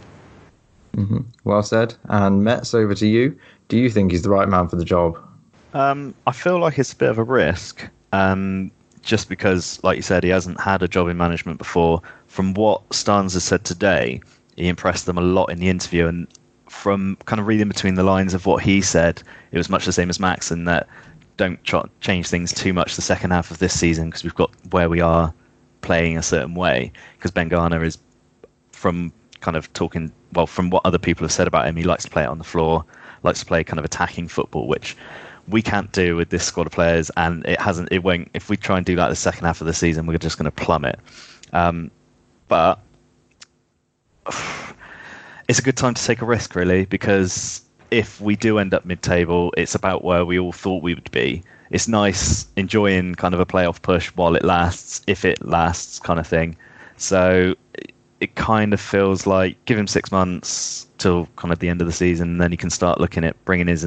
Mm-hmm. 0.95 1.19
Well 1.43 1.63
said. 1.63 1.95
And 2.05 2.43
Metz, 2.43 2.73
over 2.73 2.95
to 2.95 3.07
you. 3.07 3.37
Do 3.67 3.77
you 3.77 3.89
think 3.89 4.11
he's 4.11 4.23
the 4.23 4.29
right 4.29 4.49
man 4.49 4.67
for 4.67 4.75
the 4.75 4.85
job? 4.85 5.19
Um, 5.73 6.15
I 6.25 6.31
feel 6.31 6.59
like 6.59 6.79
it's 6.79 6.93
a 6.93 6.95
bit 6.95 7.09
of 7.09 7.19
a 7.19 7.23
risk, 7.23 7.87
um, 8.11 8.71
just 9.03 9.29
because, 9.29 9.81
like 9.83 9.97
you 9.97 10.01
said, 10.01 10.23
he 10.23 10.29
hasn't 10.29 10.59
had 10.59 10.81
a 10.81 10.87
job 10.87 11.07
in 11.07 11.17
management 11.17 11.59
before. 11.59 12.01
From 12.27 12.55
what 12.55 12.89
Starnes 12.89 13.33
has 13.33 13.43
said 13.43 13.63
today, 13.63 14.21
he 14.55 14.67
impressed 14.67 15.05
them 15.05 15.17
a 15.17 15.21
lot 15.21 15.51
in 15.51 15.59
the 15.59 15.69
interview, 15.69 16.07
and 16.07 16.27
from 16.67 17.17
kind 17.25 17.39
of 17.39 17.45
reading 17.45 17.67
between 17.67 17.95
the 17.95 18.03
lines 18.03 18.33
of 18.33 18.47
what 18.47 18.63
he 18.63 18.81
said, 18.81 19.21
it 19.51 19.57
was 19.57 19.69
much 19.69 19.85
the 19.85 19.93
same 19.93 20.09
as 20.09 20.19
Max, 20.19 20.51
in 20.51 20.65
that 20.65 20.87
don't 21.39 21.59
change 22.01 22.27
things 22.27 22.51
too 22.51 22.73
much 22.73 22.97
the 22.97 23.01
second 23.01 23.31
half 23.31 23.49
of 23.49 23.59
this 23.59 23.77
season 23.77 24.09
because 24.09 24.23
we've 24.25 24.35
got 24.35 24.51
where 24.71 24.89
we 24.89 24.99
are 24.99 25.33
playing 25.79 26.17
a 26.17 26.21
certain 26.21 26.53
way. 26.53 26.91
Because 27.17 27.31
Ben 27.31 27.47
Garner 27.47 27.81
is, 27.81 27.97
from 28.73 29.13
kind 29.39 29.55
of 29.55 29.71
talking 29.71 30.11
well 30.33 30.45
from 30.45 30.69
what 30.69 30.85
other 30.85 30.99
people 30.99 31.23
have 31.23 31.31
said 31.31 31.47
about 31.47 31.65
him, 31.65 31.77
he 31.77 31.83
likes 31.83 32.03
to 32.03 32.09
play 32.09 32.23
it 32.23 32.27
on 32.27 32.39
the 32.39 32.43
floor, 32.43 32.83
likes 33.23 33.39
to 33.39 33.45
play 33.45 33.63
kind 33.63 33.79
of 33.79 33.85
attacking 33.85 34.27
football, 34.27 34.67
which 34.67 34.97
we 35.47 35.61
can't 35.61 35.93
do 35.93 36.17
with 36.17 36.29
this 36.29 36.43
squad 36.43 36.67
of 36.67 36.73
players, 36.73 37.09
and 37.15 37.45
it 37.45 37.59
hasn't. 37.59 37.87
It 37.89 38.03
won't. 38.03 38.29
If 38.33 38.49
we 38.49 38.57
try 38.57 38.75
and 38.75 38.85
do 38.85 38.97
that 38.97 39.07
the 39.07 39.15
second 39.15 39.45
half 39.45 39.61
of 39.61 39.67
the 39.67 39.73
season, 39.73 40.07
we're 40.07 40.17
just 40.17 40.37
going 40.37 40.51
to 40.51 40.51
plummet. 40.51 40.99
Um, 41.53 41.89
but 42.49 42.81
it's 45.47 45.59
a 45.59 45.63
good 45.63 45.77
time 45.77 45.93
to 45.93 46.03
take 46.03 46.21
a 46.21 46.25
risk, 46.25 46.53
really, 46.55 46.83
because 46.83 47.61
if 47.91 48.21
we 48.21 48.35
do 48.35 48.59
end 48.59 48.73
up 48.73 48.85
mid-table, 48.85 49.53
it's 49.57 49.75
about 49.75 50.03
where 50.03 50.25
we 50.25 50.39
all 50.39 50.51
thought 50.51 50.83
we 50.83 50.93
would 50.93 51.11
be. 51.11 51.43
It's 51.69 51.87
nice 51.87 52.47
enjoying 52.55 53.15
kind 53.15 53.33
of 53.33 53.39
a 53.39 53.45
playoff 53.45 53.81
push 53.81 54.09
while 54.09 54.35
it 54.35 54.43
lasts, 54.43 55.01
if 55.07 55.23
it 55.25 55.43
lasts, 55.45 55.99
kind 55.99 56.19
of 56.19 56.27
thing. 56.27 56.57
So 56.97 57.55
it 58.19 58.35
kind 58.35 58.73
of 58.73 58.81
feels 58.81 59.27
like 59.27 59.63
give 59.65 59.77
him 59.77 59.87
six 59.87 60.11
months 60.11 60.87
till 60.97 61.27
kind 61.35 61.51
of 61.53 61.59
the 61.59 61.69
end 61.69 61.81
of 61.81 61.87
the 61.87 61.93
season, 61.93 62.29
and 62.29 62.41
then 62.41 62.51
he 62.51 62.57
can 62.57 62.69
start 62.69 62.99
looking 62.99 63.23
at 63.23 63.35
bringing 63.45 63.67
his 63.67 63.85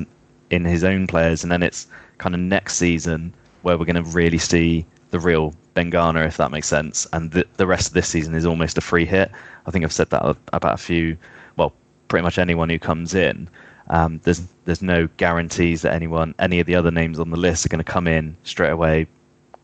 in 0.51 0.65
his 0.65 0.85
own 0.85 1.07
players, 1.07 1.43
and 1.43 1.51
then 1.51 1.63
it's 1.63 1.87
kind 2.19 2.35
of 2.35 2.41
next 2.41 2.77
season 2.77 3.33
where 3.63 3.77
we're 3.79 3.85
going 3.85 4.03
to 4.03 4.11
really 4.11 4.39
see 4.39 4.85
the 5.11 5.19
real 5.19 5.55
Ben 5.75 5.91
Garner, 5.91 6.25
if 6.25 6.37
that 6.37 6.51
makes 6.51 6.69
sense. 6.69 7.07
And 7.13 7.31
the, 7.31 7.47
the 7.57 7.67
rest 7.67 7.89
of 7.89 7.95
this 7.95 8.09
season 8.09 8.35
is 8.35 8.47
almost 8.47 8.79
a 8.79 8.81
free 8.81 9.05
hit. 9.05 9.31
I 9.67 9.71
think 9.71 9.85
I've 9.85 9.93
said 9.93 10.11
that 10.11 10.37
about 10.53 10.75
a 10.75 10.79
few, 10.79 11.17
well, 11.57 11.73
pretty 12.09 12.23
much 12.23 12.39
anyone 12.39 12.69
who 12.69 12.79
comes 12.79 13.15
in. 13.15 13.49
Um, 13.93 14.21
there's 14.25 14.41
there's 14.65 14.81
no 14.81 15.07
guarantees 15.19 15.83
that 15.83 15.93
anyone, 15.93 16.35
any 16.39 16.61
of 16.61 16.67
the 16.67 16.75
other 16.75 16.91
names 16.91 17.21
on 17.21 17.29
the 17.29 17.37
list, 17.37 17.67
are 17.67 17.69
going 17.69 17.85
to 17.85 17.93
come 17.93 18.09
in 18.09 18.35
straight 18.43 18.71
away, 18.71 19.07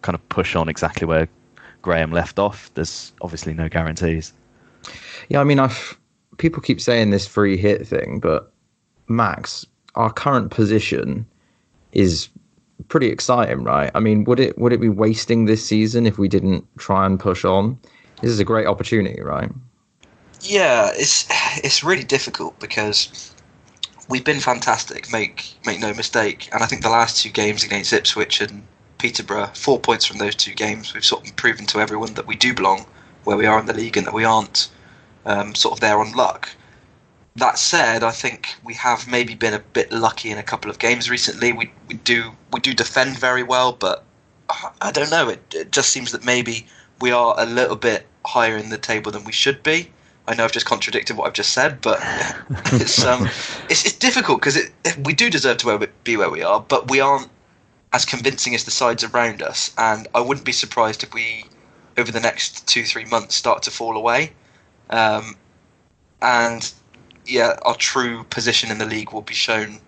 kind 0.02 0.14
of 0.14 0.28
push 0.28 0.54
on 0.54 0.68
exactly 0.68 1.06
where 1.06 1.26
Graham 1.80 2.12
left 2.12 2.38
off. 2.38 2.70
There's 2.75 3.12
obviously 3.23 3.54
no 3.54 3.70
guarantees. 3.70 4.35
Yeah, 5.30 5.40
I 5.40 5.44
mean, 5.44 5.58
I've 5.58 5.99
people 6.37 6.61
keep 6.61 6.78
saying 6.78 7.08
this 7.08 7.26
free 7.26 7.56
hit 7.56 7.87
thing, 7.87 8.20
but 8.20 8.52
Max, 9.08 9.66
our 9.94 10.12
current 10.12 10.50
position 10.50 11.26
is 11.92 12.28
pretty 12.88 13.06
exciting, 13.06 13.64
right? 13.64 13.90
I 13.94 14.00
mean, 14.00 14.25
would 14.25 14.40
it 14.40 14.58
would 14.58 14.75
it 14.75 14.80
be 14.80 14.90
wasting 14.90 15.47
this 15.47 15.64
season 15.64 16.06
if 16.06 16.18
we 16.18 16.28
didn't 16.28 16.66
try 16.76 17.06
and 17.06 17.18
push 17.18 17.47
on? 17.47 17.78
This 18.20 18.30
is 18.30 18.40
a 18.40 18.44
great 18.44 18.66
opportunity, 18.66 19.23
right? 19.23 19.50
Yeah, 20.42 20.90
it's 20.97 21.26
it's 21.64 21.82
really 21.82 22.04
difficult 22.04 22.61
because 22.61 23.35
we've 24.08 24.24
been 24.24 24.40
fantastic. 24.40 25.10
Make 25.12 25.54
make 25.64 25.80
no 25.80 25.94
mistake, 25.94 26.48
and 26.52 26.62
I 26.62 26.66
think 26.66 26.82
the 26.82 26.90
last 26.90 27.22
two 27.22 27.30
games 27.30 27.62
against 27.62 27.92
Ipswich 27.92 28.40
and 28.40 28.66
Peterborough, 28.98 29.50
four 29.54 29.78
points 29.78 30.04
from 30.04 30.18
those 30.18 30.34
two 30.34 30.54
games, 30.54 30.92
we've 30.92 31.04
sort 31.04 31.28
of 31.28 31.36
proven 31.36 31.66
to 31.66 31.80
everyone 31.80 32.14
that 32.14 32.26
we 32.26 32.34
do 32.34 32.52
belong 32.52 32.86
where 33.24 33.36
we 33.36 33.46
are 33.46 33.60
in 33.60 33.66
the 33.66 33.74
league 33.74 33.96
and 33.96 34.06
that 34.06 34.14
we 34.14 34.24
aren't 34.24 34.68
um, 35.26 35.54
sort 35.54 35.74
of 35.74 35.80
there 35.80 36.00
on 36.00 36.12
luck. 36.12 36.48
That 37.36 37.58
said, 37.58 38.02
I 38.02 38.10
think 38.10 38.56
we 38.64 38.74
have 38.74 39.06
maybe 39.06 39.34
been 39.34 39.54
a 39.54 39.60
bit 39.60 39.92
lucky 39.92 40.30
in 40.30 40.38
a 40.38 40.42
couple 40.42 40.70
of 40.70 40.78
games 40.78 41.08
recently. 41.08 41.52
We 41.52 41.70
we 41.86 41.94
do 41.94 42.32
we 42.52 42.60
do 42.60 42.74
defend 42.74 43.18
very 43.18 43.42
well, 43.42 43.72
but 43.72 44.04
I 44.80 44.90
don't 44.90 45.10
know. 45.10 45.28
It, 45.28 45.42
it 45.54 45.72
just 45.72 45.90
seems 45.90 46.10
that 46.12 46.24
maybe 46.24 46.66
we 47.00 47.12
are 47.12 47.34
a 47.38 47.46
little 47.46 47.76
bit 47.76 48.06
higher 48.24 48.56
in 48.56 48.70
the 48.70 48.78
table 48.78 49.12
than 49.12 49.24
we 49.24 49.32
should 49.32 49.62
be. 49.62 49.90
I 50.28 50.35
know 50.35 50.44
I've 50.44 50.52
just 50.52 50.66
contradicted 50.66 51.16
what 51.16 51.26
I've 51.26 51.32
just 51.32 51.52
said, 51.52 51.80
but 51.80 51.99
it's 52.75 53.02
um, 53.02 53.26
it's, 53.70 53.87
it's 53.87 53.94
difficult 53.94 54.40
because 54.40 54.56
it, 54.56 54.70
we 55.02 55.14
do 55.14 55.30
deserve 55.30 55.56
to 55.58 55.88
be 56.04 56.16
where 56.18 56.30
we 56.30 56.42
are, 56.42 56.61
but 56.61 56.90
we 56.90 57.00
aren't 57.00 57.30
as 57.94 58.04
convincing 58.04 58.54
as 58.54 58.64
the 58.64 58.70
sides 58.70 59.02
around 59.02 59.40
us. 59.40 59.75
And 59.78 60.06
I 60.14 60.20
wouldn't 60.20 60.44
be 60.44 60.52
surprised 60.52 61.02
if 61.02 61.14
we, 61.14 61.47
over 61.97 62.12
the 62.12 62.20
next 62.20 62.68
two 62.68 62.85
three 62.85 63.06
months, 63.06 63.37
start 63.37 63.62
to 63.62 63.70
fall 63.70 63.97
away. 63.97 64.32
Um, 64.90 65.35
and 66.20 66.70
yeah, 67.25 67.56
our 67.62 67.76
true 67.76 68.25
position 68.25 68.70
in 68.70 68.76
the 68.76 68.85
league 68.85 69.12
will 69.12 69.23
be 69.23 69.35
shown, 69.35 69.80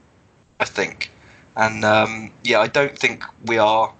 I 0.59 0.65
think. 0.65 1.11
And 1.55 1.85
um, 1.85 2.33
yeah, 2.45 2.61
I 2.61 2.67
don't 2.67 2.97
think 2.99 3.25
we 3.45 3.59
are 3.59 3.93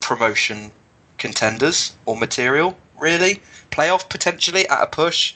promotion 0.00 0.72
contenders 1.18 1.96
or 2.04 2.16
material, 2.16 2.76
really. 2.98 3.40
Playoff 3.70 4.08
potentially 4.08 4.68
at 4.68 4.82
a 4.82 4.86
push. 4.86 5.34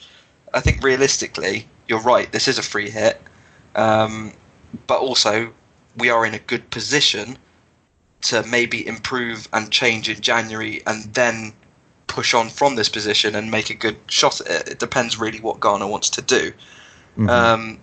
I 0.53 0.59
think 0.59 0.83
realistically, 0.83 1.67
you're 1.87 2.01
right, 2.01 2.31
this 2.31 2.47
is 2.47 2.57
a 2.57 2.63
free 2.63 2.89
hit. 2.89 3.21
Um, 3.75 4.33
but 4.87 4.99
also 4.99 5.51
we 5.97 6.09
are 6.09 6.25
in 6.25 6.33
a 6.33 6.39
good 6.39 6.69
position 6.69 7.37
to 8.21 8.43
maybe 8.43 8.85
improve 8.85 9.47
and 9.53 9.71
change 9.71 10.09
in 10.09 10.21
January 10.21 10.81
and 10.85 11.13
then 11.13 11.53
push 12.07 12.33
on 12.33 12.49
from 12.49 12.75
this 12.75 12.89
position 12.89 13.35
and 13.35 13.49
make 13.49 13.69
a 13.69 13.73
good 13.73 13.97
shot 14.07 14.41
at 14.41 14.47
it. 14.49 14.67
It 14.73 14.79
depends 14.79 15.17
really 15.17 15.39
what 15.39 15.59
Garner 15.59 15.87
wants 15.87 16.09
to 16.11 16.21
do. 16.21 16.51
Mm-hmm. 17.17 17.29
Um, 17.29 17.79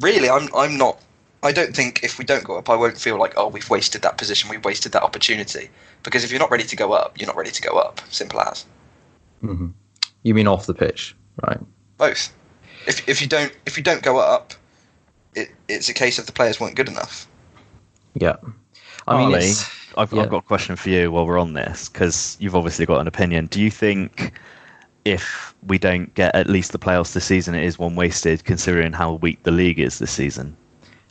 really, 0.00 0.28
I'm 0.28 0.48
I'm 0.54 0.76
not. 0.76 1.00
I 1.42 1.52
don't 1.52 1.74
think 1.74 2.02
if 2.02 2.18
we 2.18 2.24
don't 2.24 2.44
go 2.44 2.56
up, 2.56 2.68
I 2.68 2.76
won't 2.76 2.98
feel 2.98 3.18
like 3.18 3.34
oh 3.36 3.48
we've 3.48 3.68
wasted 3.70 4.02
that 4.02 4.18
position, 4.18 4.50
we've 4.50 4.64
wasted 4.64 4.92
that 4.92 5.02
opportunity. 5.02 5.70
Because 6.02 6.24
if 6.24 6.30
you're 6.30 6.40
not 6.40 6.50
ready 6.50 6.64
to 6.64 6.76
go 6.76 6.92
up, 6.92 7.18
you're 7.18 7.26
not 7.26 7.36
ready 7.36 7.50
to 7.50 7.62
go 7.62 7.78
up. 7.78 8.00
Simple 8.10 8.40
as. 8.40 8.64
Mm-hmm. 9.42 9.68
You 10.22 10.34
mean 10.34 10.46
off 10.46 10.66
the 10.66 10.74
pitch, 10.74 11.16
right? 11.46 11.58
Both. 11.96 12.32
If 12.86 13.08
if 13.08 13.20
you 13.20 13.28
don't 13.28 13.56
if 13.66 13.76
you 13.76 13.82
don't 13.82 14.02
go 14.02 14.18
up, 14.18 14.54
it, 15.34 15.50
it's 15.68 15.88
a 15.88 15.94
case 15.94 16.18
of 16.18 16.26
the 16.26 16.32
players 16.32 16.60
weren't 16.60 16.76
good 16.76 16.88
enough. 16.88 17.26
Yeah. 18.14 18.36
I 19.06 19.26
mean, 19.26 19.34
I've, 19.96 20.12
yeah. 20.12 20.22
I've 20.22 20.30
got 20.30 20.38
a 20.38 20.42
question 20.42 20.76
for 20.76 20.88
you 20.88 21.10
while 21.10 21.26
we're 21.26 21.38
on 21.38 21.54
this 21.54 21.88
because 21.88 22.36
you've 22.38 22.54
obviously 22.54 22.86
got 22.86 23.00
an 23.00 23.06
opinion. 23.06 23.46
Do 23.46 23.60
you 23.60 23.70
think 23.70 24.32
if 25.04 25.54
we 25.66 25.78
don't 25.78 26.12
get 26.14 26.34
at 26.34 26.48
least 26.48 26.72
the 26.72 26.78
playoffs 26.78 27.12
this 27.12 27.24
season, 27.24 27.54
it 27.54 27.64
is 27.64 27.78
one 27.78 27.96
wasted 27.96 28.44
considering 28.44 28.92
how 28.92 29.14
weak 29.14 29.42
the 29.42 29.50
league 29.50 29.80
is 29.80 29.98
this 29.98 30.10
season? 30.10 30.56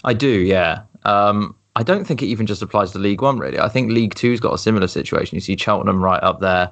I 0.04 0.14
do, 0.14 0.30
yeah. 0.30 0.82
Um, 1.04 1.56
I 1.76 1.84
don't 1.84 2.06
think 2.06 2.22
it 2.22 2.28
even 2.28 2.46
just 2.46 2.62
applies 2.62 2.92
to 2.92 3.00
League 3.00 3.22
One, 3.22 3.38
really. 3.38 3.60
I 3.60 3.70
think 3.70 3.92
League 3.92 4.16
Two's 4.16 4.40
got 4.40 4.54
a 4.54 4.58
similar 4.58 4.88
situation. 4.88 5.36
You 5.36 5.42
see 5.42 5.58
Cheltenham 5.58 6.04
right 6.04 6.22
up 6.24 6.40
there, 6.40 6.70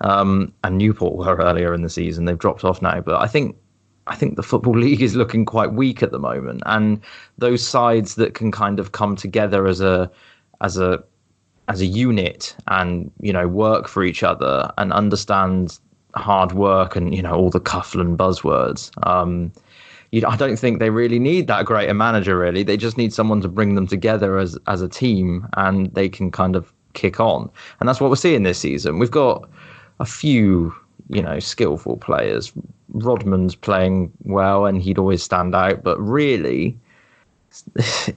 um, 0.00 0.52
and 0.62 0.78
Newport 0.78 1.16
were 1.16 1.36
earlier 1.36 1.74
in 1.74 1.82
the 1.82 1.90
season. 1.90 2.24
They've 2.24 2.38
dropped 2.38 2.64
off 2.64 2.82
now, 2.82 3.00
but 3.00 3.20
I 3.20 3.26
think 3.26 3.56
I 4.06 4.14
think 4.14 4.36
the 4.36 4.42
football 4.42 4.78
league 4.78 5.02
is 5.02 5.14
looking 5.14 5.44
quite 5.44 5.72
weak 5.72 6.02
at 6.02 6.10
the 6.10 6.18
moment, 6.18 6.62
and 6.66 7.00
those 7.38 7.66
sides 7.66 8.16
that 8.16 8.34
can 8.34 8.50
kind 8.52 8.78
of 8.78 8.92
come 8.92 9.16
together 9.16 9.66
as 9.66 9.80
a 9.80 10.10
as 10.60 10.78
a 10.78 11.02
as 11.68 11.80
a 11.80 11.86
unit 11.86 12.54
and 12.68 13.10
you 13.20 13.32
know 13.32 13.48
work 13.48 13.88
for 13.88 14.04
each 14.04 14.22
other 14.22 14.70
and 14.76 14.92
understand 14.92 15.78
hard 16.14 16.52
work 16.52 16.94
and 16.96 17.14
you 17.14 17.22
know 17.22 17.34
all 17.34 17.50
the 17.50 17.60
Coughlan 17.60 18.16
buzzwords. 18.16 18.90
Um, 19.06 19.52
I 20.24 20.36
don't 20.36 20.56
think 20.56 20.78
they 20.78 20.90
really 20.90 21.18
need 21.18 21.48
that 21.48 21.66
great 21.66 21.90
a 21.90 21.94
manager. 21.94 22.38
Really, 22.38 22.62
they 22.62 22.76
just 22.76 22.96
need 22.96 23.12
someone 23.12 23.40
to 23.40 23.48
bring 23.48 23.74
them 23.74 23.86
together 23.86 24.38
as 24.38 24.56
as 24.66 24.82
a 24.82 24.88
team, 24.88 25.48
and 25.56 25.92
they 25.94 26.08
can 26.08 26.30
kind 26.30 26.54
of 26.54 26.72
kick 26.92 27.18
on. 27.18 27.50
And 27.80 27.88
that's 27.88 28.00
what 28.00 28.10
we're 28.10 28.16
seeing 28.16 28.44
this 28.44 28.58
season. 28.58 28.98
We've 28.98 29.10
got 29.10 29.48
a 30.00 30.04
few 30.04 30.74
you 31.08 31.22
know 31.22 31.38
skillful 31.38 31.96
players. 31.96 32.52
Rodman's 32.92 33.54
playing 33.54 34.12
well, 34.24 34.66
and 34.66 34.80
he'd 34.80 34.98
always 34.98 35.22
stand 35.22 35.54
out, 35.54 35.82
but 35.82 36.00
really. 36.00 36.78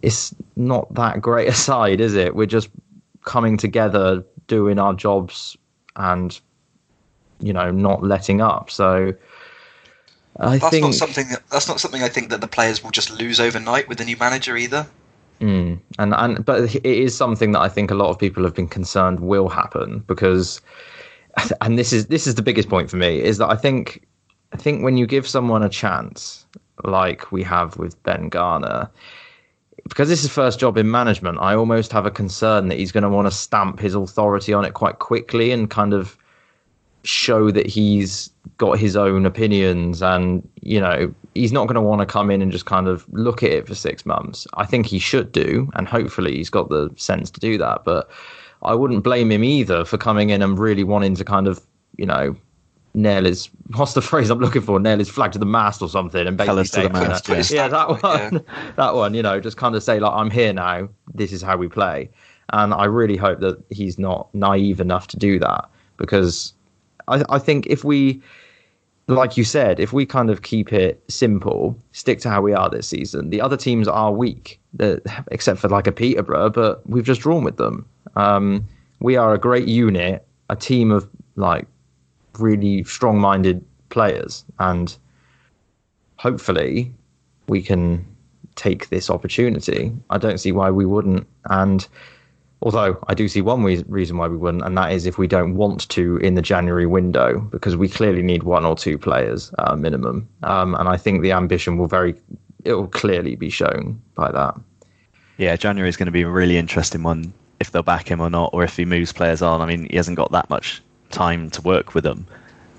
It's 0.01 0.33
not 0.55 0.91
that 0.95 1.21
great 1.21 1.47
a 1.47 1.53
side, 1.53 2.01
is 2.01 2.15
it? 2.15 2.33
We're 2.33 2.47
just 2.47 2.69
coming 3.23 3.55
together, 3.55 4.23
doing 4.47 4.79
our 4.79 4.95
jobs, 4.95 5.55
and 5.95 6.39
you 7.39 7.53
know, 7.53 7.69
not 7.69 8.03
letting 8.03 8.41
up. 8.41 8.71
So 8.71 9.13
I 10.39 10.57
that's 10.57 10.71
think 10.71 10.83
not 10.83 10.93
something. 10.93 11.27
That, 11.29 11.43
that's 11.51 11.67
not 11.67 11.79
something 11.79 12.03
I 12.03 12.09
think 12.09 12.29
that 12.29 12.41
the 12.41 12.47
players 12.47 12.83
will 12.83 12.91
just 12.91 13.11
lose 13.11 13.39
overnight 13.39 13.87
with 13.87 13.99
the 13.99 14.05
new 14.05 14.17
manager 14.17 14.57
either. 14.57 14.87
Mm, 15.39 15.79
and 15.99 16.13
and 16.15 16.43
but 16.43 16.75
it 16.75 16.85
is 16.85 17.15
something 17.15 17.51
that 17.51 17.59
I 17.59 17.69
think 17.69 17.91
a 17.91 17.95
lot 17.95 18.09
of 18.09 18.17
people 18.17 18.43
have 18.43 18.55
been 18.55 18.67
concerned 18.67 19.19
will 19.19 19.49
happen 19.49 19.99
because, 20.07 20.61
and 21.61 21.77
this 21.77 21.93
is 21.93 22.07
this 22.07 22.27
is 22.27 22.35
the 22.35 22.41
biggest 22.41 22.69
point 22.69 22.89
for 22.89 22.97
me 22.97 23.21
is 23.21 23.37
that 23.37 23.49
I 23.49 23.55
think 23.55 24.07
I 24.53 24.57
think 24.57 24.83
when 24.83 24.97
you 24.97 25.05
give 25.05 25.27
someone 25.27 25.63
a 25.63 25.69
chance 25.69 26.45
like 26.83 27.31
we 27.31 27.43
have 27.43 27.77
with 27.77 28.01
Ben 28.03 28.29
Garner, 28.29 28.89
because 29.83 30.09
this 30.09 30.23
is 30.23 30.29
first 30.29 30.59
job 30.59 30.77
in 30.77 30.89
management, 30.89 31.39
I 31.39 31.55
almost 31.55 31.91
have 31.91 32.05
a 32.05 32.11
concern 32.11 32.67
that 32.67 32.77
he's 32.77 32.91
going 32.91 33.03
to 33.03 33.09
want 33.09 33.27
to 33.27 33.31
stamp 33.31 33.79
his 33.79 33.95
authority 33.95 34.53
on 34.53 34.63
it 34.63 34.73
quite 34.73 34.99
quickly 34.99 35.51
and 35.51 35.69
kind 35.69 35.93
of 35.93 36.17
show 37.03 37.51
that 37.51 37.65
he's 37.65 38.29
got 38.57 38.77
his 38.77 38.95
own 38.95 39.25
opinions 39.25 40.01
and 40.01 40.47
you 40.61 40.79
know 40.79 41.13
he's 41.35 41.53
not 41.53 41.67
going 41.67 41.75
to 41.75 41.81
want 41.81 42.01
to 42.01 42.05
come 42.05 42.29
in 42.31 42.41
and 42.41 42.51
just 42.51 42.65
kind 42.65 42.87
of 42.87 43.05
look 43.13 43.43
at 43.43 43.51
it 43.51 43.67
for 43.67 43.75
six 43.75 44.05
months. 44.05 44.47
I 44.55 44.65
think 44.65 44.85
he 44.85 44.99
should 44.99 45.31
do 45.31 45.69
and 45.75 45.87
hopefully 45.87 46.35
he's 46.35 46.49
got 46.49 46.69
the 46.69 46.89
sense 46.95 47.29
to 47.31 47.39
do 47.39 47.57
that 47.57 47.83
but 47.83 48.09
i 48.63 48.73
wouldn't 48.73 49.03
blame 49.03 49.31
him 49.31 49.43
either 49.43 49.85
for 49.85 49.97
coming 49.97 50.29
in 50.29 50.41
and 50.41 50.59
really 50.59 50.83
wanting 50.83 51.15
to 51.15 51.23
kind 51.23 51.47
of 51.47 51.61
you 51.97 52.05
know 52.05 52.35
nail 52.97 53.25
his 53.25 53.49
what's 53.75 53.93
the 53.93 54.01
phrase 54.09 54.29
I'm 54.29 54.39
looking 54.39 54.61
for? 54.61 54.79
Nail 54.79 54.97
his 54.97 55.09
flag 55.09 55.31
to 55.33 55.39
the 55.39 55.45
mast 55.45 55.81
or 55.81 55.87
something, 55.87 56.27
and 56.27 56.35
basically 56.35 56.65
say, 56.65 56.83
you 56.83 56.89
know, 56.89 57.01
yeah. 57.01 57.43
yeah. 57.49 57.67
that 57.67 57.89
one, 57.89 58.33
yeah. 58.33 58.39
that 58.75 58.95
one. 58.95 59.13
You 59.13 59.23
know, 59.23 59.39
just 59.39 59.57
kind 59.57 59.75
of 59.75 59.83
say 59.83 59.99
like, 59.99 60.11
I'm 60.11 60.31
here 60.31 60.51
now. 60.51 60.89
This 61.13 61.31
is 61.31 61.41
how 61.41 61.55
we 61.55 61.69
play, 61.69 62.09
and 62.51 62.73
I 62.73 62.85
really 62.85 63.15
hope 63.15 63.39
that 63.39 63.63
he's 63.69 63.97
not 63.97 64.33
naive 64.33 64.81
enough 64.81 65.07
to 65.07 65.17
do 65.17 65.39
that 65.39 65.69
because 65.97 66.53
I, 67.07 67.23
I 67.29 67.39
think 67.39 67.67
if 67.67 67.83
we, 67.83 68.21
like 69.07 69.37
you 69.37 69.43
said, 69.43 69.79
if 69.79 69.93
we 69.93 70.05
kind 70.05 70.29
of 70.29 70.41
keep 70.41 70.73
it 70.73 71.03
simple, 71.07 71.77
stick 71.91 72.19
to 72.21 72.29
how 72.29 72.41
we 72.41 72.53
are 72.53 72.69
this 72.69 72.87
season, 72.87 73.29
the 73.29 73.41
other 73.41 73.57
teams 73.57 73.87
are 73.87 74.11
weak, 74.11 74.59
except 75.31 75.59
for 75.59 75.69
like 75.69 75.87
a 75.87 75.91
Peterborough, 75.91 76.49
but 76.49 76.87
we've 76.89 77.05
just 77.05 77.21
drawn 77.21 77.43
with 77.43 77.57
them. 77.57 77.87
Um, 78.17 78.67
we 78.99 79.15
are 79.15 79.33
a 79.33 79.37
great 79.37 79.67
unit, 79.67 80.25
a 80.49 80.55
team 80.55 80.91
of 80.91 81.07
like 81.35 81.67
really 82.39 82.83
strong 82.83 83.19
minded 83.19 83.63
players. 83.89 84.43
And 84.59 84.95
hopefully 86.17 86.91
we 87.47 87.61
can 87.61 88.05
take 88.55 88.89
this 88.89 89.09
opportunity. 89.09 89.91
I 90.09 90.17
don't 90.17 90.39
see 90.39 90.51
why 90.51 90.71
we 90.71 90.85
wouldn't. 90.85 91.27
And 91.45 91.87
although 92.63 92.97
I 93.07 93.13
do 93.13 93.27
see 93.27 93.41
one 93.41 93.61
reason 93.63 94.17
why 94.17 94.27
we 94.27 94.35
wouldn't, 94.35 94.63
and 94.63 94.75
that 94.77 94.91
is 94.93 95.05
if 95.05 95.19
we 95.19 95.27
don't 95.27 95.55
want 95.55 95.87
to 95.89 96.17
in 96.17 96.33
the 96.33 96.41
January 96.41 96.87
window, 96.87 97.39
because 97.51 97.77
we 97.77 97.87
clearly 97.87 98.23
need 98.23 98.43
one 98.43 98.65
or 98.65 98.75
two 98.75 98.97
players 98.97 99.53
uh, 99.59 99.75
minimum. 99.75 100.27
Um, 100.41 100.73
and 100.75 100.89
I 100.89 100.97
think 100.97 101.21
the 101.21 101.33
ambition 101.33 101.77
will 101.77 101.87
very, 101.87 102.15
it 102.65 102.73
will 102.73 102.87
clearly 102.87 103.35
be 103.35 103.51
shown 103.51 104.01
by 104.15 104.31
that. 104.31 104.59
Yeah, 105.37 105.55
January 105.55 105.87
is 105.87 105.97
going 105.97 106.07
to 106.07 106.11
be 106.11 106.23
a 106.23 106.29
really 106.29 106.57
interesting 106.57 107.03
one 107.03 107.31
if 107.59 107.71
they'll 107.71 107.83
back 107.83 108.09
him 108.09 108.21
or 108.21 108.29
not, 108.29 108.51
or 108.53 108.63
if 108.63 108.75
he 108.75 108.85
moves 108.85 109.11
players 109.11 109.41
on. 109.41 109.61
I 109.61 109.65
mean, 109.65 109.87
he 109.89 109.97
hasn't 109.97 110.17
got 110.17 110.31
that 110.31 110.49
much 110.49 110.81
time 111.09 111.49
to 111.51 111.61
work 111.61 111.95
with 111.95 112.03
them 112.03 112.27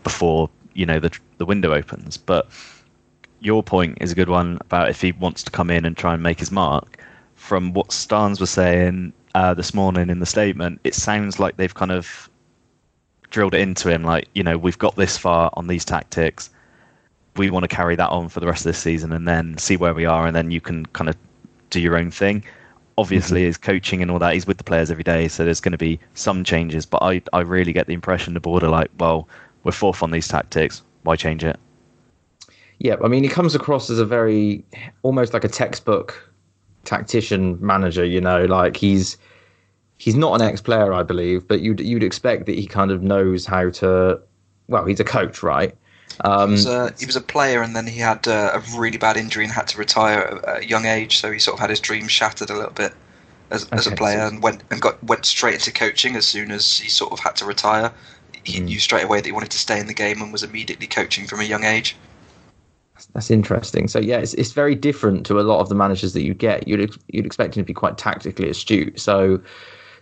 before 0.05 0.51
you 0.75 0.87
know 0.87 1.01
the 1.01 1.17
the 1.39 1.47
window 1.47 1.73
opens. 1.73 2.17
But 2.17 2.49
your 3.41 3.63
point 3.63 3.99
is 4.01 4.13
a 4.13 4.15
good 4.15 4.29
one 4.29 4.59
about 4.61 4.91
if 4.91 5.01
he 5.01 5.13
wants 5.13 5.43
to 5.45 5.51
come 5.51 5.71
in 5.71 5.85
and 5.85 5.97
try 5.97 6.15
and 6.15 6.23
make 6.23 6.39
his 6.39 6.51
mark. 6.51 6.99
From 7.35 7.73
what 7.73 7.89
Starnes 7.89 8.41
was 8.41 8.51
saying 8.51 9.13
uh, 9.35 9.55
this 9.55 9.73
morning 9.73 10.11
in 10.11 10.19
the 10.19 10.27
statement, 10.27 10.81
it 10.85 10.95
sounds 10.95 11.39
like 11.39 11.57
they've 11.57 11.75
kind 11.75 11.93
of 11.93 12.29
drilled 13.31 13.55
it 13.55 13.61
into 13.61 13.89
him. 13.89 14.03
Like 14.03 14.29
you 14.35 14.43
know, 14.43 14.59
we've 14.59 14.79
got 14.79 14.97
this 14.97 15.17
far 15.17 15.51
on 15.55 15.67
these 15.67 15.85
tactics. 15.85 16.51
We 17.37 17.51
want 17.51 17.63
to 17.63 17.69
carry 17.69 17.95
that 17.95 18.11
on 18.11 18.29
for 18.29 18.41
the 18.41 18.47
rest 18.47 18.63
of 18.63 18.71
this 18.71 18.79
season, 18.79 19.13
and 19.13 19.27
then 19.27 19.57
see 19.59 19.77
where 19.77 19.95
we 19.95 20.05
are, 20.05 20.27
and 20.27 20.35
then 20.35 20.51
you 20.51 20.61
can 20.61 20.87
kind 20.87 21.09
of 21.09 21.17
do 21.71 21.81
your 21.81 21.97
own 21.97 22.11
thing 22.11 22.45
obviously 22.99 23.43
mm-hmm. 23.43 23.47
his 23.47 23.57
coaching 23.57 24.03
and 24.03 24.11
all 24.11 24.19
that 24.19 24.35
he's 24.35 24.47
with 24.47 24.59
the 24.59 24.65
players 24.65 24.91
every 24.91 25.05
day 25.05 25.29
so 25.29 25.45
there's 25.45 25.61
going 25.61 25.73
to 25.73 25.79
be 25.79 26.01
some 26.15 26.43
changes 26.43 26.85
but 26.85 27.01
i 27.01 27.23
i 27.33 27.41
really 27.41 27.73
get 27.73 27.87
the 27.87 27.95
impression 27.95 28.35
the 28.35 28.41
board 28.41 28.63
are 28.65 28.69
like 28.69 28.91
well 28.99 29.29
we're 29.63 29.71
fourth 29.71 30.03
on 30.03 30.11
these 30.11 30.27
tactics 30.27 30.83
why 31.05 31.15
change 31.15 31.45
it 31.45 31.59
yeah 32.81 32.97
i 33.05 33.07
mean 33.07 33.23
he 33.23 33.29
comes 33.29 33.55
across 33.55 33.89
as 33.89 34.01
a 34.01 34.05
very 34.05 34.65
almost 35.03 35.33
like 35.33 35.45
a 35.45 35.49
textbook 35.49 36.29
tactician 36.85 37.57
manager 37.65 38.05
you 38.05 38.21
know 38.21 38.45
like 38.47 38.77
he's 38.77 39.17
he's 39.99 40.17
not 40.17 40.35
an 40.41 40.43
ex-player 40.43 40.93
i 40.93 41.03
believe 41.03 41.47
but 41.47 41.61
you'd 41.61 41.79
you'd 41.79 42.03
expect 42.03 42.47
that 42.47 42.57
he 42.57 42.67
kind 42.67 42.91
of 42.91 43.01
knows 43.01 43.47
how 43.47 43.71
to 43.71 44.21
well 44.67 44.85
he's 44.85 44.99
a 44.99 45.05
coach 45.05 45.41
right 45.45 45.77
um, 46.25 46.51
he, 46.51 46.53
was 46.53 46.67
a, 46.67 46.95
he, 46.99 47.07
was 47.07 47.17
a, 47.17 47.21
player, 47.21 47.63
and 47.63 47.77
then 47.77 47.87
he 47.87 47.99
had 47.99 48.27
uh, 48.27 48.53
a 48.55 48.79
really 48.79 48.99
bad 48.99 49.17
injury 49.17 49.45
and 49.45 49.53
had 49.53 49.69
to 49.69 49.79
retire 49.79 50.41
at 50.47 50.63
a 50.63 50.67
young 50.67 50.85
age. 50.85 51.19
So 51.19 51.31
he 51.31 51.39
sort 51.39 51.55
of 51.55 51.61
had 51.61 51.71
his 51.71 51.81
dreams 51.81 52.11
shattered 52.11 52.51
a 52.51 52.55
little 52.55 52.73
bit 52.73 52.93
as, 53.51 53.65
okay, 53.65 53.77
as 53.77 53.87
a 53.87 53.93
player, 53.93 54.21
so 54.21 54.27
and 54.29 54.43
went 54.43 54.63
and 54.71 54.81
got 54.81 55.03
went 55.05 55.25
straight 55.25 55.55
into 55.55 55.73
coaching 55.73 56.17
as 56.17 56.27
soon 56.27 56.51
as 56.51 56.79
he 56.79 56.89
sort 56.89 57.13
of 57.13 57.21
had 57.21 57.37
to 57.37 57.45
retire. 57.45 57.93
He 58.45 58.61
mm. 58.61 58.65
knew 58.65 58.79
straight 58.79 59.05
away 59.05 59.19
that 59.19 59.27
he 59.27 59.33
wanted 59.33 59.51
to 59.51 59.59
stay 59.59 59.79
in 59.79 59.87
the 59.87 59.95
game 59.95 60.21
and 60.21 60.33
was 60.33 60.43
immediately 60.43 60.87
coaching 60.87 61.27
from 61.27 61.41
a 61.41 61.45
young 61.45 61.65
age. 61.65 61.97
That's 63.15 63.31
interesting. 63.31 63.89
So 63.89 64.01
yeah, 64.01 64.19
it's 64.19 64.35
it's 64.35 64.53
very 64.53 64.75
different 64.75 65.25
to 65.27 65.41
a 65.41 65.43
lot 65.43 65.61
of 65.61 65.69
the 65.69 65.75
managers 65.75 66.13
that 66.15 66.23
you 66.23 66.35
get. 66.35 66.67
You'd 66.67 66.95
you'd 67.09 67.27
expect 67.27 67.57
him 67.57 67.63
to 67.63 67.67
be 67.67 67.75
quite 67.75 67.97
tactically 67.97 68.51
astute. 68.51 68.99
So, 68.99 69.41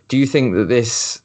do 0.07 0.17
you 0.17 0.25
think 0.25 0.55
that 0.55 0.67
this 0.67 1.21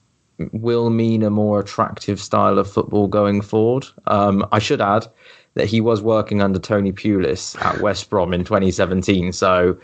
will 0.52 0.90
mean 0.90 1.22
a 1.22 1.30
more 1.30 1.60
attractive 1.60 2.20
style 2.20 2.58
of 2.58 2.70
football 2.70 3.08
going 3.08 3.40
forward. 3.40 3.86
Um, 4.06 4.46
I 4.52 4.58
should 4.58 4.80
add 4.80 5.06
that 5.54 5.66
he 5.66 5.80
was 5.80 6.00
working 6.02 6.40
under 6.40 6.58
Tony 6.58 6.92
Pulis 6.92 7.60
at 7.64 7.80
West 7.80 8.08
Brom 8.08 8.32
in 8.32 8.44
2017, 8.44 9.32
so 9.32 9.76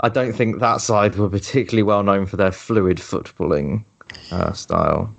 I 0.00 0.08
don't 0.08 0.32
think 0.32 0.60
that 0.60 0.80
side 0.80 1.16
were 1.16 1.30
particularly 1.30 1.82
well 1.82 2.02
known 2.02 2.26
for 2.26 2.36
their 2.36 2.52
fluid 2.52 2.98
footballing 2.98 3.84
uh, 4.30 4.52
style. 4.52 5.14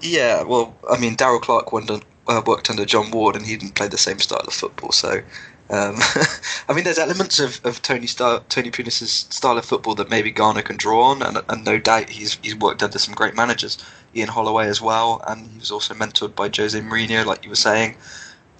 Yeah, 0.00 0.42
well, 0.44 0.76
I 0.90 0.98
mean, 0.98 1.16
Darrell 1.16 1.40
Clarke 1.40 1.72
uh, 1.72 2.42
worked 2.46 2.70
under 2.70 2.84
John 2.84 3.10
Ward, 3.10 3.36
and 3.36 3.44
he 3.44 3.56
didn't 3.56 3.74
play 3.74 3.88
the 3.88 3.98
same 3.98 4.18
style 4.20 4.44
of 4.46 4.52
football, 4.52 4.92
so 4.92 5.22
Um, 5.70 5.96
I 6.68 6.72
mean, 6.74 6.84
there's 6.84 6.98
elements 6.98 7.40
of, 7.40 7.60
of 7.64 7.82
Tony 7.82 8.06
Star, 8.06 8.42
Tony 8.48 8.70
Pulis's 8.70 9.26
style 9.30 9.58
of 9.58 9.64
football 9.64 9.94
that 9.96 10.08
maybe 10.08 10.30
Garner 10.30 10.62
can 10.62 10.76
draw 10.76 11.02
on, 11.02 11.22
and, 11.22 11.42
and 11.48 11.64
no 11.64 11.78
doubt 11.78 12.08
he's 12.08 12.38
he's 12.42 12.56
worked 12.56 12.82
under 12.82 12.98
some 12.98 13.14
great 13.14 13.34
managers, 13.34 13.76
Ian 14.14 14.28
Holloway 14.28 14.66
as 14.66 14.80
well, 14.80 15.22
and 15.26 15.46
he 15.46 15.58
was 15.58 15.70
also 15.70 15.94
mentored 15.94 16.34
by 16.34 16.50
Jose 16.54 16.78
Mourinho, 16.80 17.24
like 17.24 17.44
you 17.44 17.50
were 17.50 17.56
saying. 17.56 17.96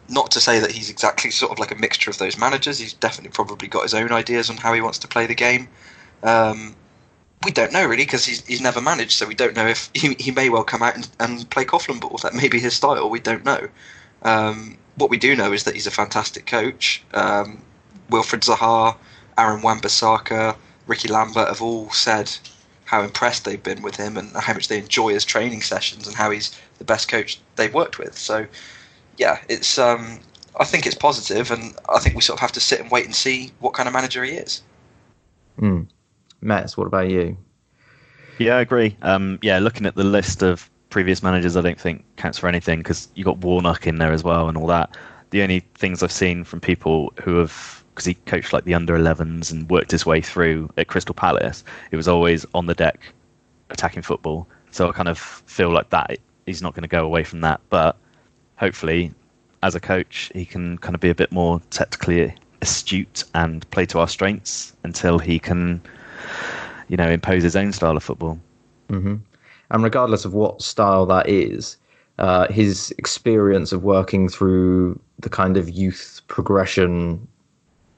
Not 0.08 0.30
to 0.30 0.40
say 0.40 0.58
that 0.58 0.70
he's 0.72 0.88
exactly 0.88 1.30
sort 1.30 1.52
of 1.52 1.58
like 1.58 1.70
a 1.70 1.74
mixture 1.74 2.10
of 2.10 2.18
those 2.18 2.38
managers. 2.38 2.78
He's 2.78 2.94
definitely 2.94 3.30
probably 3.30 3.68
got 3.68 3.82
his 3.82 3.94
own 3.94 4.10
ideas 4.10 4.48
on 4.48 4.56
how 4.56 4.72
he 4.72 4.80
wants 4.80 4.98
to 4.98 5.08
play 5.08 5.26
the 5.26 5.34
game. 5.34 5.68
Um, 6.22 6.74
we 7.44 7.52
don't 7.52 7.72
know 7.72 7.84
really 7.86 8.04
because 8.04 8.24
he's, 8.24 8.44
he's 8.46 8.60
never 8.60 8.80
managed, 8.80 9.12
so 9.12 9.26
we 9.26 9.34
don't 9.34 9.54
know 9.54 9.66
if 9.66 9.90
he, 9.94 10.14
he 10.18 10.30
may 10.30 10.48
well 10.48 10.64
come 10.64 10.82
out 10.82 10.96
and, 10.96 11.08
and 11.20 11.48
play 11.50 11.64
Coughlan 11.64 12.00
ball. 12.00 12.18
That 12.22 12.34
may 12.34 12.48
be 12.48 12.58
his 12.58 12.74
style. 12.74 13.08
We 13.08 13.20
don't 13.20 13.44
know. 13.44 13.68
Um, 14.22 14.76
what 14.96 15.10
we 15.10 15.18
do 15.18 15.36
know 15.36 15.52
is 15.52 15.64
that 15.64 15.74
he's 15.74 15.86
a 15.86 15.92
fantastic 15.92 16.46
coach. 16.46 17.02
Um, 17.14 17.62
Wilfried 18.10 18.40
Zaha, 18.40 18.96
Aaron 19.36 19.62
Wan-Bissaka, 19.62 20.56
Ricky 20.86 21.08
Lambert 21.08 21.48
have 21.48 21.62
all 21.62 21.90
said 21.90 22.30
how 22.88 23.02
impressed 23.02 23.44
they've 23.44 23.62
been 23.62 23.82
with 23.82 23.96
him 23.96 24.16
and 24.16 24.34
how 24.34 24.54
much 24.54 24.68
they 24.68 24.78
enjoy 24.78 25.12
his 25.12 25.22
training 25.22 25.60
sessions 25.60 26.06
and 26.06 26.16
how 26.16 26.30
he's 26.30 26.58
the 26.78 26.84
best 26.84 27.06
coach 27.06 27.38
they've 27.56 27.74
worked 27.74 27.98
with. 27.98 28.16
So, 28.16 28.46
yeah, 29.18 29.40
it's 29.50 29.76
um, 29.76 30.20
I 30.58 30.64
think 30.64 30.86
it's 30.86 30.94
positive, 30.94 31.50
and 31.50 31.76
I 31.94 31.98
think 31.98 32.16
we 32.16 32.22
sort 32.22 32.38
of 32.38 32.40
have 32.40 32.52
to 32.52 32.60
sit 32.60 32.80
and 32.80 32.90
wait 32.90 33.04
and 33.04 33.14
see 33.14 33.52
what 33.60 33.74
kind 33.74 33.86
of 33.86 33.92
manager 33.92 34.24
he 34.24 34.32
is. 34.32 34.62
Mm. 35.60 35.86
Mets, 36.40 36.78
what 36.78 36.86
about 36.86 37.10
you? 37.10 37.36
Yeah, 38.38 38.56
I 38.56 38.62
agree. 38.62 38.96
Um, 39.02 39.38
yeah, 39.42 39.58
looking 39.58 39.84
at 39.84 39.94
the 39.94 40.04
list 40.04 40.42
of 40.42 40.70
previous 40.88 41.22
managers, 41.22 41.58
I 41.58 41.60
don't 41.60 41.78
think 41.78 42.06
counts 42.16 42.38
for 42.38 42.48
anything 42.48 42.78
because 42.78 43.08
you 43.14 43.22
got 43.22 43.36
Warnock 43.38 43.86
in 43.86 43.98
there 43.98 44.12
as 44.12 44.24
well 44.24 44.48
and 44.48 44.56
all 44.56 44.66
that. 44.68 44.96
The 45.28 45.42
only 45.42 45.60
things 45.74 46.02
I've 46.02 46.10
seen 46.10 46.42
from 46.42 46.60
people 46.60 47.12
who 47.22 47.36
have 47.36 47.77
because 47.98 48.06
he 48.06 48.14
coached 48.26 48.52
like 48.52 48.62
the 48.62 48.74
under 48.74 48.96
11s 48.96 49.50
and 49.50 49.68
worked 49.68 49.90
his 49.90 50.06
way 50.06 50.20
through 50.20 50.70
at 50.76 50.86
Crystal 50.86 51.16
Palace, 51.16 51.64
it 51.90 51.96
was 51.96 52.06
always 52.06 52.46
on 52.54 52.66
the 52.66 52.74
deck 52.74 53.12
attacking 53.70 54.02
football. 54.02 54.46
So 54.70 54.88
I 54.88 54.92
kind 54.92 55.08
of 55.08 55.18
feel 55.18 55.70
like 55.70 55.90
that 55.90 56.16
he's 56.46 56.62
not 56.62 56.74
going 56.74 56.82
to 56.84 56.88
go 56.88 57.04
away 57.04 57.24
from 57.24 57.40
that. 57.40 57.60
But 57.70 57.96
hopefully, 58.54 59.12
as 59.64 59.74
a 59.74 59.80
coach, 59.80 60.30
he 60.32 60.44
can 60.44 60.78
kind 60.78 60.94
of 60.94 61.00
be 61.00 61.10
a 61.10 61.14
bit 61.14 61.32
more 61.32 61.60
technically 61.70 62.32
astute 62.62 63.24
and 63.34 63.68
play 63.72 63.84
to 63.86 63.98
our 63.98 64.06
strengths 64.06 64.76
until 64.84 65.18
he 65.18 65.40
can, 65.40 65.80
you 66.86 66.96
know, 66.96 67.08
impose 67.10 67.42
his 67.42 67.56
own 67.56 67.72
style 67.72 67.96
of 67.96 68.04
football. 68.04 68.38
Mm-hmm. 68.90 69.16
And 69.72 69.82
regardless 69.82 70.24
of 70.24 70.34
what 70.34 70.62
style 70.62 71.04
that 71.06 71.28
is, 71.28 71.76
uh, 72.20 72.46
his 72.46 72.94
experience 72.96 73.72
of 73.72 73.82
working 73.82 74.28
through 74.28 75.00
the 75.18 75.28
kind 75.28 75.56
of 75.56 75.68
youth 75.68 76.20
progression 76.28 77.26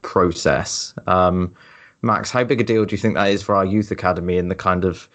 process. 0.03 0.95
Um, 1.07 1.55
Max, 2.03 2.31
how 2.31 2.45
big 2.45 2.61
a 2.61 2.65
deal 2.65 2.85
do 2.85 2.95
you 2.95 2.99
think 2.99 3.15
that 3.15 3.29
is 3.29 3.43
for 3.43 3.55
our 3.55 3.65
youth 3.65 3.91
academy 3.91 4.39
and 4.39 4.51
the 4.51 4.55
kind 4.55 4.85
of 4.85 5.09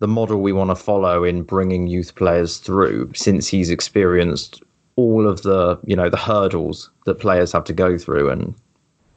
the 0.00 0.08
model 0.08 0.40
we 0.40 0.52
want 0.52 0.70
to 0.70 0.76
follow 0.76 1.24
in 1.24 1.42
bringing 1.42 1.86
youth 1.86 2.14
players 2.14 2.58
through? 2.58 3.12
Since 3.14 3.48
he's 3.48 3.70
experienced 3.70 4.62
all 4.96 5.28
of 5.28 5.42
the 5.42 5.78
you 5.84 5.94
know 5.94 6.10
the 6.10 6.16
hurdles 6.16 6.90
that 7.06 7.14
players 7.20 7.52
have 7.52 7.64
to 7.64 7.72
go 7.72 7.96
through 7.96 8.28
and 8.30 8.54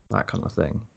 that 0.09 0.27
kind 0.27 0.43
of 0.43 0.53
thing. 0.53 0.87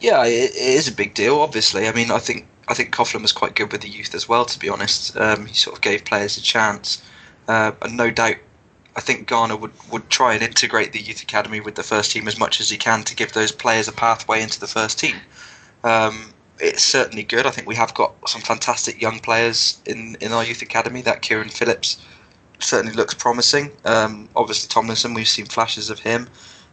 Yeah, 0.00 0.24
it, 0.26 0.50
it 0.50 0.56
is 0.56 0.88
a 0.88 0.92
big 0.92 1.14
deal. 1.14 1.40
Obviously, 1.40 1.88
I 1.88 1.92
mean, 1.92 2.10
I 2.10 2.18
think 2.18 2.46
I 2.68 2.74
think 2.74 2.94
Coughlan 2.94 3.22
was 3.22 3.32
quite 3.32 3.54
good 3.54 3.72
with 3.72 3.80
the 3.80 3.88
youth 3.88 4.14
as 4.14 4.28
well. 4.28 4.44
To 4.44 4.58
be 4.58 4.68
honest, 4.68 5.16
um, 5.16 5.46
he 5.46 5.54
sort 5.54 5.76
of 5.76 5.82
gave 5.82 6.04
players 6.04 6.36
a 6.36 6.42
chance, 6.42 7.02
uh, 7.48 7.72
and 7.82 7.96
no 7.96 8.10
doubt, 8.10 8.36
I 8.96 9.00
think 9.00 9.28
Garner 9.28 9.56
would, 9.56 9.72
would 9.92 10.08
try 10.08 10.34
and 10.34 10.42
integrate 10.42 10.92
the 10.92 11.00
youth 11.00 11.22
academy 11.22 11.60
with 11.60 11.74
the 11.74 11.82
first 11.82 12.10
team 12.10 12.26
as 12.26 12.38
much 12.38 12.60
as 12.60 12.70
he 12.70 12.78
can 12.78 13.04
to 13.04 13.14
give 13.14 13.32
those 13.34 13.52
players 13.52 13.86
a 13.88 13.92
pathway 13.92 14.42
into 14.42 14.58
the 14.58 14.66
first 14.66 14.98
team. 14.98 15.16
Um, 15.84 16.32
it's 16.58 16.82
certainly 16.82 17.22
good. 17.22 17.46
I 17.46 17.50
think 17.50 17.68
we 17.68 17.74
have 17.74 17.92
got 17.92 18.14
some 18.26 18.40
fantastic 18.40 19.00
young 19.00 19.18
players 19.18 19.80
in, 19.84 20.16
in 20.22 20.32
our 20.32 20.42
youth 20.42 20.62
academy. 20.62 21.02
That 21.02 21.20
Kieran 21.20 21.50
Phillips 21.50 21.98
certainly 22.58 22.96
looks 22.96 23.12
promising. 23.12 23.70
Um, 23.84 24.30
obviously, 24.34 24.68
Tomlinson, 24.68 25.12
we've 25.12 25.28
seen 25.28 25.44
flashes 25.44 25.90
of 25.90 25.98
him. 25.98 26.28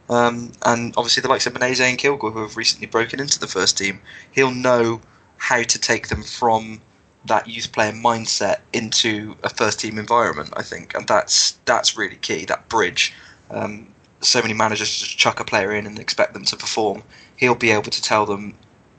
Um, 0.10 0.54
and 0.66 0.94
obviously, 0.96 1.22
the 1.22 1.28
likes 1.28 1.46
of 1.46 1.54
Beneze 1.54 1.82
and 1.82 1.98
Kilgour, 1.98 2.32
who 2.32 2.42
have 2.42 2.56
recently 2.56 2.88
broken 2.88 3.20
into 3.20 3.40
the 3.40 3.48
first 3.48 3.78
team. 3.78 4.00
He'll 4.32 4.52
know 4.52 5.02
how 5.38 5.62
to 5.62 5.80
take 5.80 6.08
them 6.08 6.24
from 6.24 6.82
that 7.26 7.48
youth 7.48 7.72
player 7.72 7.92
mindset 7.92 8.58
into 8.74 9.36
a 9.44 9.50
first 9.50 9.80
team 9.80 9.98
environment. 9.98 10.50
I 10.56 10.64
think, 10.64 10.96
and 10.96 11.08
that's 11.08 11.52
that's 11.66 11.98
really 11.98 12.18
key. 12.18 12.46
That 12.46 12.70
bridge. 12.70 13.14
Um, 13.52 13.88
so 14.22 14.42
many 14.42 14.54
managers 14.54 14.98
just 14.98 15.18
chuck 15.18 15.40
a 15.40 15.44
player 15.44 15.74
in 15.74 15.86
and 15.86 16.00
expect 16.00 16.34
them 16.34 16.46
to 16.46 16.56
perform. 16.56 17.04
He'll 17.36 17.56
be 17.56 17.72
able 17.72 17.92
to 17.92 18.02
tell 18.02 18.26
them 18.26 18.56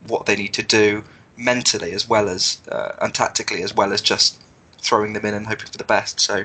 what 0.07 0.27
they 0.27 0.37
need 0.37 0.53
to 0.55 0.63
do 0.63 1.03
mentally 1.37 1.93
as 1.93 2.09
well 2.09 2.29
as 2.29 2.61
uh, 2.71 2.93
and 3.01 3.15
tactically 3.15 3.63
as 3.63 3.75
well 3.75 3.93
as 3.93 4.01
just 4.03 4.41
throwing 4.79 5.15
them 5.15 5.25
in 5.25 5.35
and 5.35 5.47
hoping 5.47 5.67
for 5.67 5.79
the 5.79 5.85
best. 5.85 6.21
So. 6.21 6.45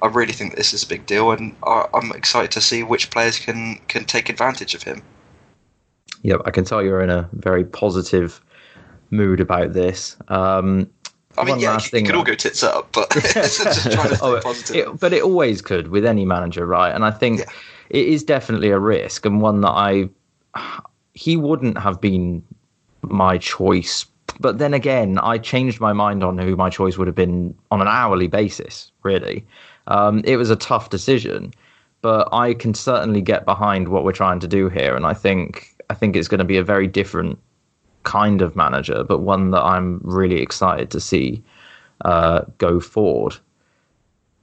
I 0.00 0.06
really 0.06 0.32
think 0.32 0.54
this 0.54 0.72
is 0.72 0.84
a 0.84 0.86
big 0.86 1.06
deal, 1.06 1.32
and 1.32 1.56
I'm 1.64 2.12
excited 2.12 2.52
to 2.52 2.60
see 2.60 2.84
which 2.84 3.10
players 3.10 3.36
can 3.36 3.80
can 3.88 4.04
take 4.04 4.28
advantage 4.28 4.76
of 4.76 4.84
him. 4.84 5.02
Yep, 6.22 6.42
I 6.44 6.50
can 6.50 6.64
tell 6.64 6.82
you're 6.82 7.02
in 7.02 7.10
a 7.10 7.28
very 7.32 7.64
positive 7.64 8.40
mood 9.10 9.40
about 9.40 9.72
this. 9.72 10.16
Um, 10.28 10.90
I 11.38 11.44
mean, 11.44 11.60
yeah, 11.60 11.78
it, 11.78 12.04
could 12.04 12.14
all 12.14 12.24
go 12.24 12.34
tits 12.34 12.62
up, 12.62 12.90
but 12.92 13.10
just 13.34 13.60
trying 13.60 14.08
to 14.08 14.16
stay 14.16 14.26
oh, 14.26 14.40
positive. 14.40 14.76
It, 14.76 15.00
but 15.00 15.12
it 15.12 15.22
always 15.22 15.62
could 15.62 15.88
with 15.88 16.04
any 16.04 16.24
manager, 16.24 16.66
right? 16.66 16.94
And 16.94 17.04
I 17.04 17.10
think 17.10 17.40
yeah. 17.40 17.46
it 17.90 18.06
is 18.06 18.22
definitely 18.24 18.70
a 18.70 18.78
risk 18.78 19.24
and 19.24 19.40
one 19.40 19.60
that 19.62 19.70
I 19.70 20.08
he 21.14 21.36
wouldn't 21.36 21.78
have 21.78 22.00
been 22.00 22.42
my 23.02 23.38
choice. 23.38 24.06
But 24.40 24.58
then 24.58 24.74
again, 24.74 25.18
I 25.18 25.38
changed 25.38 25.80
my 25.80 25.92
mind 25.92 26.22
on 26.22 26.38
who 26.38 26.54
my 26.54 26.70
choice 26.70 26.96
would 26.96 27.06
have 27.08 27.16
been 27.16 27.54
on 27.70 27.80
an 27.80 27.88
hourly 27.88 28.28
basis. 28.28 28.92
Really, 29.02 29.44
um, 29.86 30.22
it 30.24 30.36
was 30.36 30.50
a 30.50 30.56
tough 30.56 30.90
decision, 30.90 31.52
but 32.02 32.28
I 32.32 32.54
can 32.54 32.74
certainly 32.74 33.20
get 33.20 33.44
behind 33.44 33.88
what 33.88 34.04
we're 34.04 34.12
trying 34.12 34.40
to 34.40 34.48
do 34.48 34.68
here, 34.68 34.94
and 34.94 35.06
I 35.06 35.14
think 35.14 35.74
I 35.90 35.94
think 35.94 36.16
it's 36.16 36.28
going 36.28 36.38
to 36.38 36.44
be 36.44 36.58
a 36.58 36.64
very 36.64 36.86
different 36.86 37.38
kind 38.08 38.40
of 38.40 38.56
manager, 38.56 39.04
but 39.04 39.18
one 39.18 39.50
that 39.50 39.62
I'm 39.62 40.00
really 40.02 40.40
excited 40.40 40.90
to 40.92 41.00
see 41.00 41.42
uh, 42.06 42.40
go 42.56 42.80
forward. 42.80 43.36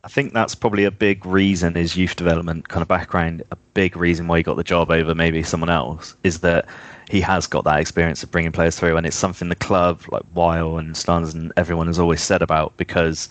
I 0.03 0.07
think 0.07 0.33
that's 0.33 0.53
probably 0.53 0.83
a 0.83 0.91
big 0.91 1.25
reason 1.25 1.73
his 1.73 1.97
youth 1.97 2.15
development 2.15 2.67
kind 2.67 2.83
of 2.83 2.87
background, 2.87 3.41
a 3.49 3.55
big 3.73 3.97
reason 3.97 4.27
why 4.27 4.37
he 4.37 4.43
got 4.43 4.55
the 4.55 4.63
job 4.63 4.91
over 4.91 5.15
maybe 5.15 5.41
someone 5.41 5.71
else, 5.71 6.15
is 6.23 6.41
that 6.41 6.67
he 7.09 7.19
has 7.21 7.47
got 7.47 7.63
that 7.63 7.79
experience 7.79 8.21
of 8.21 8.29
bringing 8.29 8.51
players 8.51 8.77
through, 8.77 8.97
and 8.97 9.07
it's 9.07 9.15
something 9.15 9.49
the 9.49 9.55
club, 9.55 10.03
like 10.09 10.21
Weil 10.35 10.77
and 10.77 10.93
Starnes 10.93 11.33
and 11.33 11.51
everyone 11.57 11.87
has 11.87 11.97
always 11.97 12.21
said 12.21 12.43
about 12.43 12.77
because 12.77 13.29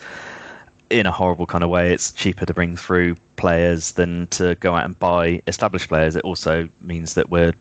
in 0.90 1.07
a 1.07 1.12
horrible 1.12 1.47
kind 1.47 1.62
of 1.62 1.70
way, 1.70 1.92
it's 1.92 2.11
cheaper 2.11 2.44
to 2.44 2.53
bring 2.53 2.77
through 2.77 3.14
players 3.37 3.92
than 3.92 4.27
to 4.29 4.57
go 4.57 4.75
out 4.75 4.85
and 4.85 4.99
buy 4.99 5.40
established 5.47 5.88
players. 5.88 6.16
It 6.16 6.25
also 6.25 6.68
means 6.81 7.14
that 7.14 7.31
we're 7.31 7.53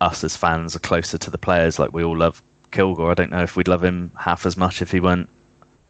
us 0.00 0.24
as 0.24 0.36
fans 0.36 0.76
are 0.76 0.80
closer 0.80 1.18
to 1.18 1.30
the 1.30 1.38
players. 1.38 1.78
Like 1.78 1.92
we 1.92 2.04
all 2.04 2.16
love 2.16 2.42
Kilgour. 2.72 3.10
I 3.10 3.14
don't 3.14 3.30
know 3.30 3.42
if 3.42 3.56
we'd 3.56 3.68
love 3.68 3.82
him 3.82 4.10
half 4.18 4.46
as 4.46 4.56
much 4.56 4.82
if 4.82 4.90
he 4.90 5.00
weren't 5.00 5.28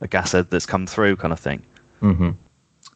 a 0.00 0.08
gashead 0.08 0.50
that's 0.50 0.66
come 0.66 0.86
through, 0.86 1.16
kind 1.16 1.32
of 1.32 1.40
thing. 1.40 1.62
Mm-hmm. 2.02 2.30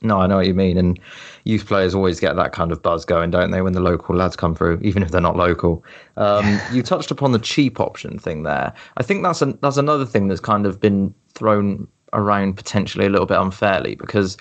No, 0.04 0.20
I 0.20 0.26
know 0.26 0.36
what 0.36 0.46
you 0.46 0.54
mean. 0.54 0.76
And 0.78 0.98
youth 1.44 1.66
players 1.66 1.94
always 1.94 2.18
get 2.18 2.34
that 2.36 2.52
kind 2.52 2.72
of 2.72 2.82
buzz 2.82 3.04
going, 3.04 3.30
don't 3.30 3.52
they, 3.52 3.62
when 3.62 3.72
the 3.72 3.80
local 3.80 4.16
lads 4.16 4.36
come 4.36 4.54
through, 4.54 4.80
even 4.82 5.02
if 5.02 5.10
they're 5.10 5.20
not 5.20 5.36
local. 5.36 5.84
Um, 6.16 6.60
you 6.72 6.82
touched 6.82 7.10
upon 7.10 7.32
the 7.32 7.38
cheap 7.38 7.78
option 7.78 8.18
thing 8.18 8.42
there. 8.42 8.72
I 8.96 9.02
think 9.02 9.22
that's 9.22 9.42
an, 9.42 9.58
that's 9.62 9.76
another 9.76 10.04
thing 10.04 10.28
that's 10.28 10.40
kind 10.40 10.66
of 10.66 10.80
been 10.80 11.14
thrown 11.34 11.86
around 12.12 12.56
potentially 12.56 13.06
a 13.06 13.10
little 13.10 13.26
bit 13.26 13.38
unfairly 13.38 13.94
because, 13.94 14.36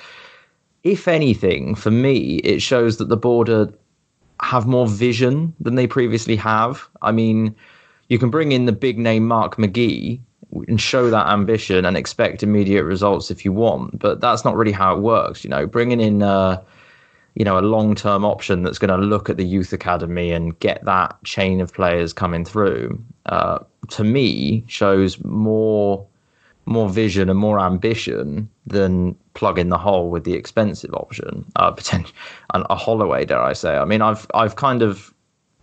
if 0.83 1.07
anything, 1.07 1.75
for 1.75 1.91
me, 1.91 2.37
it 2.37 2.61
shows 2.61 2.97
that 2.97 3.09
the 3.09 3.17
border 3.17 3.71
have 4.41 4.67
more 4.67 4.87
vision 4.87 5.53
than 5.59 5.75
they 5.75 5.87
previously 5.87 6.35
have. 6.35 6.87
I 7.01 7.11
mean, 7.11 7.55
you 8.09 8.19
can 8.19 8.29
bring 8.29 8.51
in 8.51 8.65
the 8.65 8.71
big 8.71 8.97
name 8.97 9.27
Mark 9.27 9.57
McGee 9.57 10.19
and 10.67 10.81
show 10.81 11.09
that 11.09 11.27
ambition 11.27 11.85
and 11.85 11.95
expect 11.95 12.43
immediate 12.43 12.83
results 12.83 13.31
if 13.31 13.45
you 13.45 13.53
want, 13.53 13.99
but 13.99 14.19
that's 14.19 14.43
not 14.43 14.55
really 14.55 14.71
how 14.71 14.95
it 14.95 15.01
works. 15.01 15.43
You 15.43 15.49
know, 15.49 15.65
bringing 15.65 16.01
in, 16.01 16.21
uh, 16.23 16.61
you 17.35 17.45
know, 17.45 17.57
a 17.57 17.61
long 17.61 17.95
term 17.95 18.25
option 18.25 18.63
that's 18.63 18.77
going 18.77 18.89
to 18.89 19.05
look 19.05 19.29
at 19.29 19.37
the 19.37 19.45
youth 19.45 19.71
academy 19.71 20.31
and 20.31 20.57
get 20.59 20.83
that 20.85 21.15
chain 21.23 21.61
of 21.61 21.73
players 21.73 22.11
coming 22.11 22.43
through, 22.43 23.01
uh, 23.27 23.59
to 23.89 24.03
me, 24.03 24.63
shows 24.67 25.23
more 25.23 26.05
more 26.65 26.89
vision 26.89 27.29
and 27.29 27.39
more 27.39 27.59
ambition 27.59 28.49
than 28.67 29.15
plug 29.33 29.57
in 29.57 29.69
the 29.69 29.77
hole 29.77 30.09
with 30.09 30.23
the 30.23 30.33
expensive 30.33 30.93
option, 30.93 31.45
uh, 31.55 31.71
potential 31.81 32.13
a 32.53 32.75
Holloway, 32.75 33.25
dare 33.25 33.41
I 33.41 33.53
say? 33.53 33.77
I 33.77 33.85
mean, 33.85 34.01
I've 34.01 34.27
I've 34.33 34.55
kind 34.55 34.81
of 34.81 35.13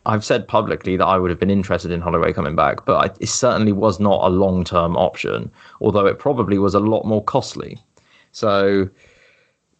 I've 0.07 0.25
said 0.25 0.49
publicly 0.49 0.97
that 0.97 1.05
I 1.05 1.19
would 1.19 1.31
have 1.31 1.39
been 1.39 1.51
interested 1.51 1.91
in 1.91 2.01
Holloway 2.01 2.33
coming 2.33 2.57
back, 2.57 2.87
but 2.87 2.97
I, 2.97 3.15
it 3.21 3.29
certainly 3.29 3.73
was 3.73 4.01
not 4.01 4.25
a 4.25 4.31
long 4.31 4.65
term 4.65 4.97
option, 4.97 5.51
although 5.81 6.07
it 6.07 6.19
probably 6.19 6.59
was 6.59 6.75
a 6.75 6.81
lot 6.81 7.05
more 7.05 7.23
costly. 7.23 7.79
So, 8.33 8.89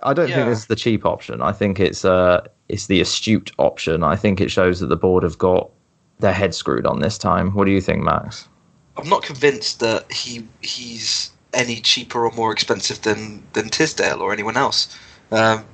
I 0.03 0.13
don't 0.13 0.29
yeah. 0.29 0.37
think 0.37 0.49
this 0.49 0.61
is 0.61 0.67
the 0.67 0.77
cheap 0.77 1.07
option. 1.07 1.41
I 1.43 1.53
think 1.53 1.81
it's 1.81 2.05
uh 2.05 2.47
it's 2.69 2.87
the 2.87 3.01
astute 3.01 3.53
option. 3.59 4.03
I 4.03 4.17
think 4.17 4.41
it 4.41 4.51
shows 4.51 4.81
that 4.81 4.89
the 4.89 4.97
board 4.97 5.23
have 5.23 5.39
got 5.39 5.71
their 6.19 6.33
head 6.33 6.55
screwed 6.55 6.87
on 6.87 7.01
this 7.01 7.17
time. 7.17 7.53
What 7.55 7.65
do 7.65 7.71
you 7.71 7.81
think, 7.81 8.03
Max? 8.03 8.49
I'm 8.97 9.09
not 9.09 9.23
convinced 9.23 9.81
that 9.81 10.11
he 10.13 10.47
he's 10.61 11.31
any 11.59 11.81
cheaper 11.81 12.25
or 12.25 12.33
more 12.33 12.53
expensive 12.53 13.03
than 13.03 13.43
than 13.53 13.69
Tisdale 13.69 14.23
or 14.23 14.33
anyone 14.33 14.57
else 14.57 14.97
um, 15.33 15.65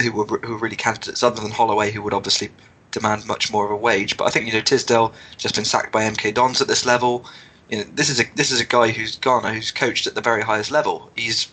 who 0.00 0.10
were 0.10 0.24
who 0.24 0.52
were 0.52 0.58
really 0.58 0.76
candidates, 0.76 1.22
other 1.22 1.40
than 1.40 1.52
Holloway, 1.52 1.92
who 1.92 2.02
would 2.02 2.14
obviously 2.14 2.50
demand 2.90 3.26
much 3.26 3.52
more 3.52 3.66
of 3.66 3.70
a 3.70 3.76
wage. 3.76 4.16
But 4.16 4.24
I 4.24 4.30
think 4.30 4.46
you 4.46 4.52
know 4.52 4.62
Tisdale 4.62 5.12
just 5.36 5.54
been 5.54 5.64
sacked 5.64 5.92
by 5.92 6.02
MK 6.02 6.34
Dons 6.34 6.60
at 6.60 6.68
this 6.68 6.84
level. 6.86 7.26
You 7.68 7.78
know, 7.78 7.84
this 7.94 8.08
is 8.08 8.20
a 8.20 8.24
this 8.34 8.50
is 8.50 8.60
a 8.60 8.64
guy 8.64 8.90
who's 8.90 9.16
Garner 9.16 9.52
who's 9.52 9.70
coached 9.70 10.06
at 10.06 10.14
the 10.14 10.20
very 10.20 10.42
highest 10.42 10.70
level. 10.70 11.10
He's 11.14 11.48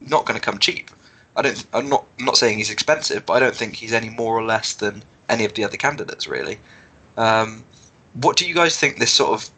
not 0.00 0.26
going 0.26 0.38
to 0.38 0.44
come 0.44 0.58
cheap. 0.58 0.90
I 1.36 1.42
don't. 1.42 1.66
I'm 1.72 1.88
not 1.88 2.04
I'm 2.18 2.26
not 2.26 2.36
saying 2.36 2.58
he's 2.58 2.70
expensive, 2.70 3.24
but 3.24 3.34
I 3.34 3.40
don't 3.40 3.56
think 3.56 3.74
he's 3.74 3.94
any 3.94 4.10
more 4.10 4.36
or 4.36 4.44
less 4.44 4.74
than 4.74 5.02
any 5.28 5.46
of 5.46 5.54
the 5.54 5.64
other 5.64 5.78
candidates 5.78 6.26
really. 6.26 6.58
Um, 7.16 7.64
what 8.14 8.36
do 8.36 8.46
you 8.46 8.54
guys 8.54 8.78
think 8.78 8.98
this 8.98 9.10
sort 9.10 9.32
of 9.32 9.50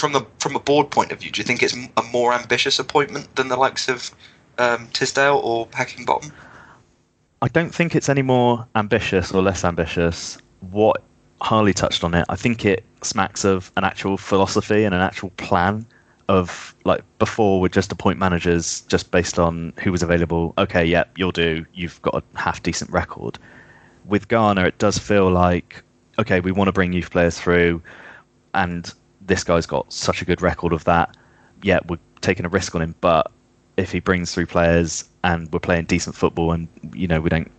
from 0.00 0.12
the 0.12 0.26
from 0.38 0.56
a 0.56 0.60
board 0.60 0.90
point 0.90 1.12
of 1.12 1.20
view? 1.20 1.30
Do 1.30 1.40
you 1.40 1.44
think 1.44 1.62
it's 1.62 1.74
a 1.74 2.02
more 2.10 2.32
ambitious 2.32 2.78
appointment 2.78 3.36
than 3.36 3.48
the 3.48 3.56
likes 3.56 3.88
of 3.88 4.10
um, 4.58 4.88
Tisdale 4.92 5.40
or 5.44 5.66
Heckingbottom? 5.68 6.32
I 7.42 7.48
don't 7.48 7.74
think 7.74 7.94
it's 7.94 8.08
any 8.08 8.22
more 8.22 8.66
ambitious 8.74 9.32
or 9.32 9.42
less 9.42 9.64
ambitious. 9.64 10.38
What 10.70 11.02
Harley 11.40 11.72
touched 11.72 12.04
on 12.04 12.14
it. 12.14 12.26
I 12.28 12.36
think 12.36 12.64
it 12.64 12.84
smacks 13.02 13.44
of 13.44 13.72
an 13.76 13.84
actual 13.84 14.18
philosophy 14.18 14.84
and 14.84 14.94
an 14.94 15.00
actual 15.00 15.30
plan 15.30 15.86
of 16.28 16.74
like 16.84 17.02
before 17.18 17.60
would 17.60 17.72
just 17.72 17.90
appoint 17.90 18.18
managers 18.18 18.82
just 18.82 19.10
based 19.10 19.38
on 19.38 19.72
who 19.82 19.90
was 19.90 20.02
available. 20.02 20.54
Okay, 20.58 20.84
yep, 20.84 21.08
yeah, 21.08 21.12
you'll 21.18 21.32
do. 21.32 21.66
You've 21.74 22.00
got 22.02 22.14
a 22.14 22.38
half 22.38 22.62
decent 22.62 22.90
record. 22.90 23.38
With 24.04 24.28
Garner, 24.28 24.66
it 24.66 24.78
does 24.78 24.98
feel 24.98 25.30
like 25.30 25.82
okay, 26.18 26.40
we 26.40 26.52
want 26.52 26.68
to 26.68 26.72
bring 26.72 26.92
youth 26.92 27.10
players 27.10 27.38
through, 27.38 27.82
and 28.54 28.92
this 29.30 29.44
guy's 29.44 29.64
got 29.64 29.90
such 29.92 30.20
a 30.20 30.24
good 30.24 30.42
record 30.42 30.72
of 30.72 30.82
that. 30.84 31.16
Yeah, 31.62 31.78
we're 31.88 32.00
taking 32.20 32.44
a 32.44 32.48
risk 32.48 32.74
on 32.74 32.82
him, 32.82 32.96
but 33.00 33.30
if 33.76 33.92
he 33.92 34.00
brings 34.00 34.34
through 34.34 34.46
players 34.46 35.08
and 35.22 35.50
we're 35.52 35.60
playing 35.60 35.84
decent 35.84 36.16
football 36.16 36.50
and 36.50 36.66
you 36.92 37.06
know 37.06 37.20
we 37.20 37.30
don't 37.30 37.50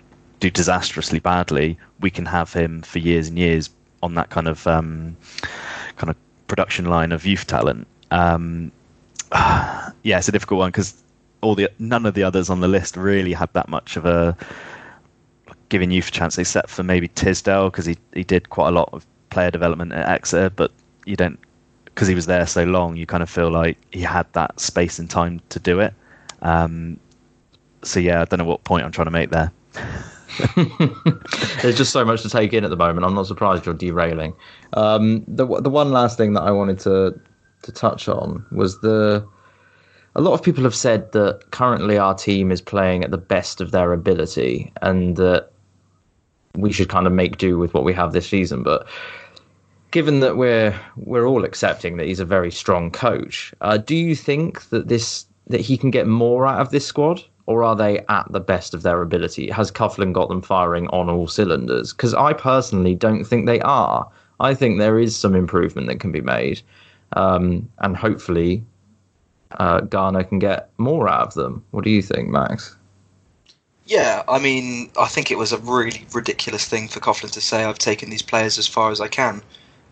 do 0.42 0.50
disastrously 0.52 1.20
badly, 1.20 1.78
we 2.02 2.10
can 2.10 2.26
have 2.26 2.52
him 2.52 2.82
for 2.82 3.00
years 3.00 3.30
and 3.30 3.40
years 3.40 3.70
on 4.04 4.16
that 4.16 4.30
kind 4.30 4.50
of 4.50 4.68
um, 4.68 5.16
kind 5.96 6.10
of 6.10 6.18
production 6.48 6.86
line 6.86 7.14
of 7.14 7.26
youth 7.26 7.48
talent. 7.48 7.88
Um, 8.12 8.70
yeah, 9.34 10.18
it's 10.18 10.28
a 10.28 10.34
difficult 10.34 10.60
one 10.60 10.72
because 10.72 11.02
all 11.40 11.56
the 11.56 11.70
none 11.80 12.06
of 12.06 12.16
the 12.16 12.24
others 12.24 12.50
on 12.50 12.60
the 12.60 12.68
list 12.68 12.98
really 12.98 13.32
had 13.32 13.52
that 13.54 13.70
much 13.70 13.96
of 13.96 14.06
a 14.06 14.36
giving 15.70 15.90
youth 15.90 16.10
a 16.10 16.12
chance, 16.12 16.38
except 16.38 16.70
for 16.70 16.84
maybe 16.84 17.08
Tisdale 17.08 17.70
because 17.70 17.86
he 17.86 17.98
he 18.14 18.26
did 18.26 18.50
quite 18.50 18.68
a 18.68 18.72
lot 18.72 18.90
of 18.92 19.06
player 19.30 19.52
development 19.52 19.94
at 19.94 20.10
Exeter, 20.10 20.50
but 20.50 20.74
you 21.06 21.16
don't 21.16 21.40
because 21.94 22.08
he 22.08 22.16
was 22.16 22.26
there 22.26 22.46
so 22.48 22.64
long. 22.64 22.96
You 22.96 23.06
kind 23.06 23.24
of 23.24 23.30
feel 23.30 23.52
like 23.52 23.78
he 23.92 24.02
had 24.02 24.32
that 24.34 24.60
space 24.60 25.00
and 25.00 25.10
time 25.10 25.42
to 25.50 25.60
do 25.60 25.80
it. 25.80 25.94
Um, 26.42 27.00
so 27.84 28.00
yeah, 28.00 28.22
I 28.22 28.26
don't 28.26 28.40
know 28.40 28.46
what 28.46 28.64
point 28.64 28.86
I'm 28.86 28.92
trying 28.92 29.06
to 29.06 29.12
make 29.12 29.30
there. 29.30 29.52
There's 31.62 31.78
just 31.78 31.92
so 31.92 32.06
much 32.06 32.22
to 32.22 32.30
take 32.30 32.54
in 32.54 32.64
at 32.64 32.70
the 32.70 32.78
moment. 32.78 33.06
I'm 33.06 33.14
not 33.14 33.28
surprised 33.28 33.66
you're 33.66 33.76
derailing. 33.76 34.34
Um, 34.74 35.24
the 35.28 35.46
the 35.46 35.70
one 35.70 35.92
last 35.92 36.18
thing 36.18 36.34
that 36.34 36.42
I 36.42 36.52
wanted 36.52 36.80
to 36.80 37.20
to 37.64 37.72
touch 37.72 38.08
on 38.08 38.46
was 38.52 38.80
the. 38.82 39.28
A 40.14 40.20
lot 40.20 40.34
of 40.34 40.44
people 40.44 40.66
have 40.66 40.76
said 40.76 41.14
that 41.14 41.52
currently 41.52 41.98
our 41.98 42.14
team 42.14 42.52
is 42.52 42.60
playing 42.60 43.06
at 43.06 43.12
the 43.12 43.18
best 43.18 43.62
of 43.62 43.72
their 43.72 43.94
ability, 43.94 44.74
and 44.82 45.16
that 45.16 45.52
we 46.56 46.74
should 46.74 46.90
kind 46.90 47.08
of 47.08 47.14
make 47.14 47.38
do 47.38 47.58
with 47.58 47.74
what 47.74 47.86
we 47.86 47.94
have 47.94 48.12
this 48.12 48.28
season. 48.28 48.62
But 48.62 48.88
given 49.92 50.22
that 50.22 50.38
we're 50.38 50.78
we're 50.96 51.26
all 51.26 51.44
accepting 51.44 51.98
that 51.98 52.08
he's 52.08 52.20
a 52.20 52.26
very 52.26 52.52
strong 52.52 52.90
coach, 52.90 53.54
uh, 53.62 53.78
do 53.78 53.96
you 53.96 54.16
think 54.16 54.70
that 54.70 54.88
this 54.88 55.26
that 55.48 55.62
he 55.62 55.78
can 55.78 55.92
get 55.92 56.08
more 56.08 56.48
out 56.48 56.60
of 56.60 56.72
this 56.72 56.86
squad? 56.86 57.24
Or 57.48 57.64
are 57.64 57.76
they 57.76 58.00
at 58.08 58.32
the 58.32 58.40
best 58.40 58.74
of 58.74 58.84
their 58.84 59.02
ability? 59.02 59.50
Has 59.50 59.72
Coughlan 59.72 60.14
got 60.14 60.30
them 60.30 60.42
firing 60.42 60.88
on 60.90 61.10
all 61.10 61.28
cylinders? 61.28 61.92
Because 61.92 62.14
I 62.14 62.32
personally 62.32 62.96
don't 62.96 63.26
think 63.26 63.46
they 63.46 63.60
are. 63.62 64.08
I 64.40 64.54
think 64.54 64.80
there 64.80 65.00
is 65.00 65.18
some 65.18 65.36
improvement 65.36 65.88
that 65.88 66.00
can 66.00 66.12
be 66.12 66.22
made, 66.22 66.62
um, 67.14 67.68
and 67.80 67.98
hopefully, 67.98 68.64
uh, 69.60 69.82
Garner 69.82 70.24
can 70.24 70.40
get 70.40 70.70
more 70.78 71.10
out 71.10 71.28
of 71.28 71.34
them. 71.34 71.64
What 71.72 71.84
do 71.84 71.90
you 71.90 72.02
think, 72.02 72.30
Max? 72.30 72.76
Yeah, 73.86 74.24
I 74.30 74.40
mean, 74.40 74.90
I 74.98 75.08
think 75.08 75.32
it 75.32 75.38
was 75.38 75.52
a 75.52 75.58
really 75.58 76.06
ridiculous 76.14 76.66
thing 76.66 76.88
for 76.88 77.02
Coughlan 77.02 77.32
to 77.32 77.42
say, 77.42 77.66
"I've 77.66 77.80
taken 77.80 78.10
these 78.10 78.22
players 78.22 78.58
as 78.58 78.68
far 78.68 78.92
as 78.92 79.02
I 79.02 79.10
can," 79.10 79.42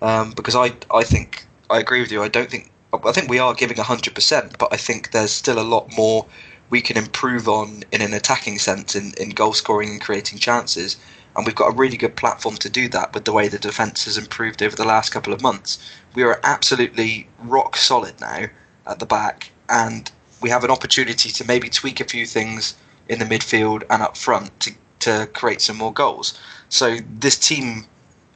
um, 0.01 0.31
because 0.31 0.55
I, 0.55 0.73
I 0.93 1.03
think 1.03 1.45
I 1.69 1.79
agree 1.79 2.01
with 2.01 2.11
you. 2.11 2.23
I 2.23 2.27
don't 2.27 2.49
think 2.49 2.71
I 2.91 3.11
think 3.11 3.29
we 3.29 3.37
are 3.37 3.53
giving 3.53 3.77
100%, 3.77 4.57
but 4.57 4.73
I 4.73 4.77
think 4.77 5.11
there's 5.11 5.31
still 5.31 5.59
a 5.59 5.61
lot 5.61 5.95
more 5.95 6.25
we 6.71 6.81
can 6.81 6.97
improve 6.97 7.47
on 7.47 7.83
in 7.91 8.01
an 8.01 8.13
attacking 8.13 8.57
sense 8.59 8.95
in, 8.95 9.13
in 9.19 9.29
goal 9.29 9.53
scoring 9.53 9.89
and 9.89 10.01
creating 10.01 10.39
chances. 10.39 10.97
And 11.35 11.45
we've 11.45 11.55
got 11.55 11.71
a 11.71 11.75
really 11.75 11.97
good 11.97 12.15
platform 12.15 12.55
to 12.57 12.69
do 12.69 12.89
that 12.89 13.13
with 13.13 13.25
the 13.25 13.31
way 13.31 13.47
the 13.47 13.59
defence 13.59 14.05
has 14.05 14.17
improved 14.17 14.63
over 14.63 14.75
the 14.75 14.85
last 14.85 15.11
couple 15.11 15.33
of 15.33 15.41
months. 15.41 15.77
We 16.15 16.23
are 16.23 16.39
absolutely 16.43 17.27
rock 17.39 17.77
solid 17.77 18.19
now 18.19 18.47
at 18.87 18.99
the 18.99 19.05
back, 19.05 19.51
and 19.69 20.11
we 20.41 20.49
have 20.49 20.63
an 20.63 20.71
opportunity 20.71 21.29
to 21.29 21.45
maybe 21.45 21.69
tweak 21.69 21.99
a 21.99 22.05
few 22.05 22.25
things 22.25 22.75
in 23.07 23.19
the 23.19 23.25
midfield 23.25 23.83
and 23.89 24.01
up 24.01 24.17
front 24.17 24.59
to, 24.61 24.71
to 24.99 25.29
create 25.33 25.61
some 25.61 25.77
more 25.77 25.93
goals. 25.93 26.37
So 26.69 26.97
this 27.19 27.37
team 27.37 27.85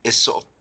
is 0.03 0.15
sort 0.15 0.43
of 0.43 0.52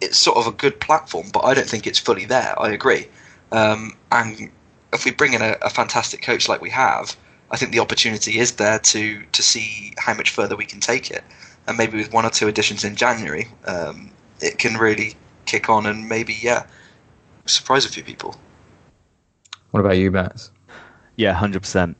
it's 0.00 0.18
sort 0.18 0.36
of 0.38 0.46
a 0.46 0.52
good 0.52 0.80
platform, 0.80 1.28
but 1.32 1.44
I 1.44 1.54
don't 1.54 1.68
think 1.68 1.86
it's 1.86 1.98
fully 1.98 2.24
there. 2.24 2.54
I 2.60 2.70
agree. 2.70 3.06
Um, 3.52 3.96
and 4.12 4.50
if 4.92 5.04
we 5.04 5.10
bring 5.10 5.34
in 5.34 5.42
a, 5.42 5.56
a, 5.62 5.70
fantastic 5.70 6.22
coach 6.22 6.48
like 6.48 6.60
we 6.60 6.70
have, 6.70 7.16
I 7.50 7.56
think 7.56 7.72
the 7.72 7.80
opportunity 7.80 8.38
is 8.38 8.52
there 8.52 8.78
to 8.78 9.22
to 9.24 9.42
see 9.42 9.92
how 9.98 10.14
much 10.14 10.30
further 10.30 10.56
we 10.56 10.64
can 10.64 10.80
take 10.80 11.10
it. 11.10 11.24
And 11.66 11.76
maybe 11.76 11.98
with 11.98 12.12
one 12.12 12.24
or 12.24 12.30
two 12.30 12.48
additions 12.48 12.84
in 12.84 12.96
January, 12.96 13.48
um, 13.66 14.10
it 14.40 14.58
can 14.58 14.74
really 14.74 15.14
kick 15.46 15.68
on 15.68 15.86
and 15.86 16.08
maybe 16.08 16.36
yeah, 16.40 16.64
surprise 17.46 17.84
a 17.84 17.88
few 17.88 18.04
people. 18.04 18.36
What 19.72 19.80
about 19.80 19.98
you, 19.98 20.10
Matt? 20.10 20.48
Yeah, 21.16 21.32
hundred 21.32 21.58
um, 21.58 21.60
percent. 21.62 21.96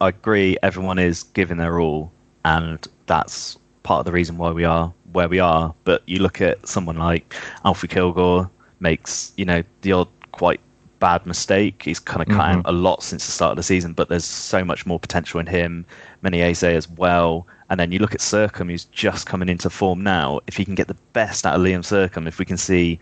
I 0.00 0.08
agree. 0.08 0.56
Everyone 0.62 0.98
is 0.98 1.24
giving 1.24 1.56
their 1.56 1.80
all, 1.80 2.12
and 2.44 2.86
that's 3.06 3.58
part 3.82 4.00
of 4.00 4.06
the 4.06 4.12
reason 4.12 4.38
why 4.38 4.52
we 4.52 4.64
are 4.64 4.92
where 5.12 5.28
we 5.28 5.38
are. 5.38 5.74
But 5.84 6.02
you 6.06 6.18
look 6.18 6.40
at 6.40 6.66
someone 6.66 6.96
like 6.96 7.34
Alfie 7.64 7.88
Kilgour 7.88 8.50
makes 8.80 9.32
you 9.36 9.44
know 9.44 9.62
the 9.82 9.92
odd 9.92 10.08
quite 10.32 10.60
bad 11.00 11.24
mistake. 11.26 11.82
He's 11.82 11.98
kind 11.98 12.22
of 12.22 12.28
cut 12.28 12.46
mm-hmm. 12.46 12.58
out 12.58 12.66
a 12.66 12.72
lot 12.72 13.02
since 13.02 13.26
the 13.26 13.32
start 13.32 13.52
of 13.52 13.56
the 13.56 13.62
season, 13.62 13.92
but 13.92 14.08
there's 14.08 14.24
so 14.24 14.64
much 14.64 14.86
more 14.86 14.98
potential 14.98 15.40
in 15.40 15.46
him. 15.46 15.84
Menezes 16.22 16.62
as 16.62 16.88
well. 16.88 17.46
And 17.70 17.78
then 17.78 17.92
you 17.92 17.98
look 17.98 18.14
at 18.14 18.20
Sercombe, 18.20 18.70
who's 18.70 18.86
just 18.86 19.26
coming 19.26 19.48
into 19.48 19.68
form 19.68 20.02
now. 20.02 20.40
If 20.46 20.56
he 20.56 20.64
can 20.64 20.74
get 20.74 20.88
the 20.88 20.96
best 21.12 21.46
out 21.46 21.54
of 21.54 21.60
Liam 21.60 21.84
Sercombe, 21.84 22.26
if 22.26 22.38
we 22.38 22.44
can 22.44 22.56
see 22.56 22.98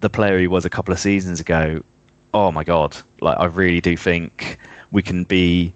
the 0.00 0.08
player 0.08 0.38
he 0.38 0.46
was 0.46 0.64
a 0.64 0.70
couple 0.70 0.92
of 0.92 1.00
seasons 1.00 1.40
ago, 1.40 1.82
oh 2.32 2.52
my 2.52 2.64
god! 2.64 2.96
Like 3.20 3.38
I 3.38 3.46
really 3.46 3.80
do 3.80 3.96
think 3.96 4.58
we 4.92 5.02
can 5.02 5.24
be 5.24 5.72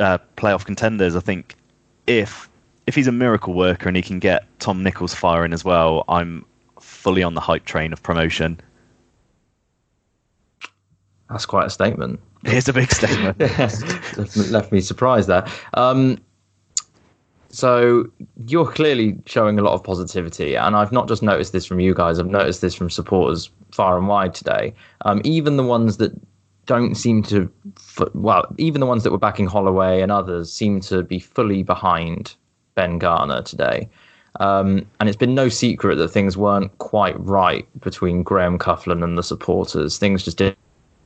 uh, 0.00 0.18
playoff 0.36 0.64
contenders. 0.64 1.16
I 1.16 1.20
think 1.20 1.54
if 2.06 2.48
if 2.86 2.94
he's 2.94 3.06
a 3.06 3.12
miracle 3.12 3.54
worker 3.54 3.88
and 3.88 3.96
he 3.96 4.02
can 4.02 4.18
get 4.18 4.46
Tom 4.60 4.82
Nichols 4.82 5.14
firing 5.14 5.52
as 5.52 5.64
well, 5.64 6.04
I'm 6.08 6.44
fully 6.80 7.22
on 7.22 7.34
the 7.34 7.40
hype 7.40 7.64
train 7.64 7.92
of 7.92 8.02
promotion. 8.02 8.60
That's 11.28 11.46
quite 11.46 11.66
a 11.66 11.70
statement. 11.70 12.20
It's 12.44 12.68
a 12.68 12.72
big 12.72 12.92
statement. 12.92 13.38
left 14.52 14.70
me 14.70 14.80
surprised 14.80 15.28
there. 15.28 15.44
Um, 15.74 16.18
so 17.48 18.08
you're 18.46 18.70
clearly 18.70 19.18
showing 19.26 19.58
a 19.58 19.62
lot 19.62 19.72
of 19.72 19.82
positivity, 19.82 20.54
and 20.56 20.76
I've 20.76 20.92
not 20.92 21.08
just 21.08 21.22
noticed 21.22 21.52
this 21.52 21.66
from 21.66 21.80
you 21.80 21.94
guys. 21.94 22.18
I've 22.20 22.26
noticed 22.26 22.60
this 22.60 22.74
from 22.74 22.90
supporters 22.90 23.50
far 23.72 23.98
and 23.98 24.06
wide 24.06 24.34
today. 24.34 24.74
Um, 25.04 25.20
even 25.24 25.56
the 25.56 25.64
ones 25.64 25.96
that 25.96 26.12
don't 26.66 26.94
seem 26.94 27.22
to, 27.24 27.50
well, 28.14 28.54
even 28.58 28.80
the 28.80 28.86
ones 28.86 29.02
that 29.04 29.10
were 29.10 29.18
backing 29.18 29.46
Holloway 29.46 30.02
and 30.02 30.12
others 30.12 30.52
seem 30.52 30.80
to 30.82 31.02
be 31.02 31.18
fully 31.18 31.62
behind 31.62 32.36
Ben 32.76 32.98
Garner 32.98 33.42
today. 33.42 33.88
Um, 34.38 34.86
and 35.00 35.08
it's 35.08 35.16
been 35.16 35.34
no 35.34 35.48
secret 35.48 35.96
that 35.96 36.08
things 36.08 36.36
weren't 36.36 36.76
quite 36.78 37.18
right 37.18 37.66
between 37.80 38.22
Graham 38.22 38.58
Coughlan 38.58 39.02
and 39.02 39.18
the 39.18 39.22
supporters. 39.22 39.98
Things 39.98 40.22
just 40.22 40.38
didn't 40.38 40.58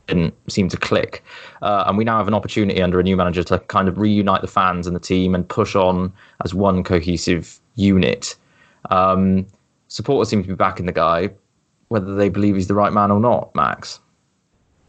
didn't 0.07 0.35
seem 0.51 0.69
to 0.69 0.77
click. 0.77 1.23
Uh, 1.63 1.85
and 1.87 1.97
we 1.97 2.03
now 2.03 2.19
have 2.19 2.27
an 2.27 2.35
opportunity 2.35 2.83
under 2.83 2.99
a 2.99 3.03
new 3.03 3.17
manager 3.17 3.45
to 3.45 3.61
kind 3.61 3.87
of 3.87 3.97
reunite 3.97 4.41
the 4.41 4.49
fans 4.49 4.89
and 4.89 4.97
the 4.97 5.01
team 5.01 5.37
and 5.37 5.49
push 5.49 5.77
on 5.77 6.13
as 6.45 6.53
one 6.53 6.83
cohesive 6.83 7.61
unit. 7.77 8.35
Um, 8.91 9.47
supporters 9.87 10.29
seem 10.29 10.43
to 10.43 10.49
be 10.49 10.55
backing 10.57 10.87
the 10.87 10.93
guy, 10.93 11.31
whether 11.89 12.17
they 12.17 12.29
believe 12.29 12.57
he's 12.57 12.67
the 12.67 12.75
right 12.75 12.93
man 12.93 13.13
or 13.13 13.21
not, 13.21 13.55
Max. 13.55 14.01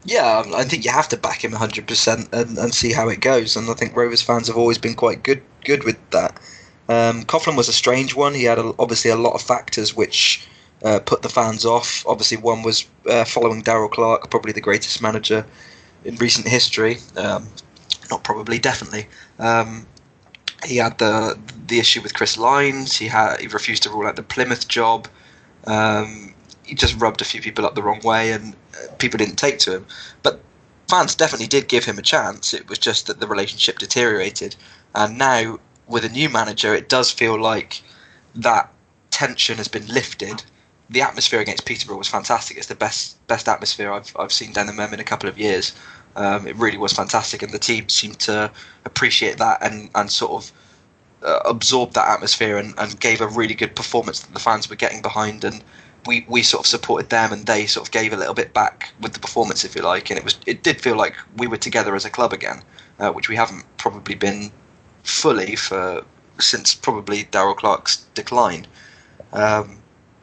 Yeah, 0.06 0.44
I 0.56 0.64
think 0.64 0.84
you 0.84 0.90
have 0.90 1.08
to 1.10 1.18
back 1.18 1.44
him 1.44 1.52
100% 1.52 2.34
and, 2.34 2.58
and 2.58 2.74
see 2.74 2.92
how 2.92 3.08
it 3.08 3.20
goes. 3.20 3.56
And 3.56 3.70
I 3.70 3.74
think 3.74 3.96
Rovers 3.96 4.24
fans 4.24 4.48
have 4.48 4.58
always 4.58 4.80
been 4.80 4.96
quite 4.96 5.22
good 5.22 5.44
good 5.64 5.84
with 5.84 5.98
that. 6.10 6.40
Um, 6.90 7.24
Coughlan 7.24 7.56
was 7.56 7.70
a 7.70 7.74
strange 7.74 8.16
one. 8.16 8.34
He 8.34 8.44
had 8.44 8.60
a, 8.60 8.74
obviously 8.80 9.12
a 9.12 9.16
lot 9.16 9.34
of 9.34 9.42
factors 9.42 9.96
which 9.96 10.48
uh, 10.84 11.00
put 11.00 11.22
the 11.22 11.30
fans 11.30 11.66
off. 11.66 12.06
Obviously, 12.08 12.38
one 12.38 12.64
was 12.64 12.88
uh, 13.10 13.24
following 13.26 13.62
Darrell 13.62 13.90
Clarke, 13.90 14.30
probably 14.30 14.52
the 14.52 14.62
greatest 14.62 15.02
manager 15.02 15.46
in 16.06 16.16
recent 16.16 16.48
history. 16.48 16.98
Um, 17.16 17.48
not 18.10 18.24
probably, 18.24 18.60
definitely. 18.60 19.08
Um, 19.40 19.86
he 20.66 20.78
had 20.78 20.98
the 20.98 21.38
the 21.68 21.80
issue 21.80 22.02
with 22.02 22.14
Chris 22.14 22.38
Lines. 22.38 22.98
He 22.98 23.08
had 23.08 23.40
he 23.40 23.48
refused 23.48 23.84
to 23.84 23.90
rule 23.90 24.08
out 24.08 24.16
the 24.16 24.24
Plymouth 24.24 24.68
job. 24.68 25.08
Um, 25.66 26.34
he 26.64 26.76
just 26.76 27.00
rubbed 27.00 27.22
a 27.22 27.26
few 27.26 27.42
people 27.42 27.66
up 27.66 27.76
the 27.76 27.84
wrong 27.84 28.02
way, 28.02 28.32
and 28.32 28.56
uh, 28.74 28.94
people 28.98 29.18
didn't 29.18 29.38
take 29.38 29.60
to 29.60 29.76
him. 29.76 29.86
But 30.24 30.40
fans 30.90 31.16
definitely 31.16 31.48
did 31.48 31.68
give 31.68 31.86
him 31.86 31.98
a 31.98 32.02
chance. 32.02 32.54
It 32.54 32.70
was 32.70 32.80
just 32.80 33.08
that 33.08 33.20
the 33.20 33.28
relationship 33.28 33.80
deteriorated, 33.80 34.56
and 34.96 35.18
now 35.18 35.60
with 35.92 36.06
a 36.06 36.10
new 36.10 36.30
manager, 36.30 36.74
it 36.74 36.90
does 36.90 37.12
feel 37.12 37.40
like 37.40 37.82
that 38.36 38.72
tension 39.12 39.58
has 39.58 39.68
been 39.68 39.86
lifted. 39.88 40.44
The 40.90 41.02
atmosphere 41.02 41.40
against 41.40 41.66
Peterborough 41.66 41.98
was 41.98 42.08
fantastic. 42.08 42.58
It's 42.58 42.68
the 42.68 42.76
best 42.76 43.26
best 43.28 43.48
atmosphere 43.48 43.92
I've 43.92 44.16
I've 44.18 44.32
seen 44.32 44.54
down 44.54 44.68
the 44.68 44.74
Mem 44.74 44.94
in 44.94 45.00
a 45.00 45.04
couple 45.04 45.30
of 45.30 45.38
years. 45.38 45.74
Um, 46.16 46.48
it 46.48 46.56
really 46.58 46.78
was 46.78 46.92
fantastic, 46.92 47.42
and 47.44 47.52
the 47.54 47.60
team 47.60 47.88
seemed 47.88 48.20
to 48.22 48.52
appreciate 48.86 49.38
that 49.38 49.60
and 49.62 49.90
and 49.96 50.12
sort 50.12 50.32
of 50.32 50.52
uh, 51.24 51.54
that 51.54 52.06
atmosphere 52.08 52.58
and, 52.58 52.74
and 52.78 53.00
gave 53.00 53.22
a 53.22 53.28
really 53.28 53.54
good 53.54 53.76
performance 53.76 54.22
that 54.22 54.34
the 54.34 54.40
fans 54.40 54.70
were 54.70 54.76
getting 54.76 55.02
behind. 55.02 55.44
And 55.44 55.64
we, 56.08 56.26
we 56.28 56.42
sort 56.42 56.64
of 56.64 56.68
supported 56.68 57.10
them, 57.10 57.32
and 57.32 57.46
they 57.46 57.68
sort 57.68 57.88
of 57.88 57.92
gave 57.92 58.12
a 58.12 58.18
little 58.18 58.34
bit 58.34 58.54
back 58.54 58.92
with 59.02 59.14
the 59.14 59.20
performance, 59.20 59.64
if 59.64 59.76
you 59.76 59.84
like. 59.84 60.10
And 60.10 60.18
it 60.18 60.24
was 60.24 60.38
it 60.46 60.64
did 60.64 60.82
feel 60.82 60.96
like 60.96 61.16
we 61.38 61.48
were 61.48 61.58
together 61.58 61.96
as 61.96 62.06
a 62.06 62.10
club 62.10 62.34
again, 62.34 62.64
uh, 63.00 63.12
which 63.12 63.30
we 63.30 63.36
haven't 63.36 63.66
probably 63.78 64.16
been 64.16 64.52
fully 65.04 65.56
for 65.56 66.04
since 66.40 66.74
probably 66.74 67.24
Darrell 67.32 67.54
Clarke's 67.54 67.98
decline. 68.14 68.66
Um, 69.34 69.78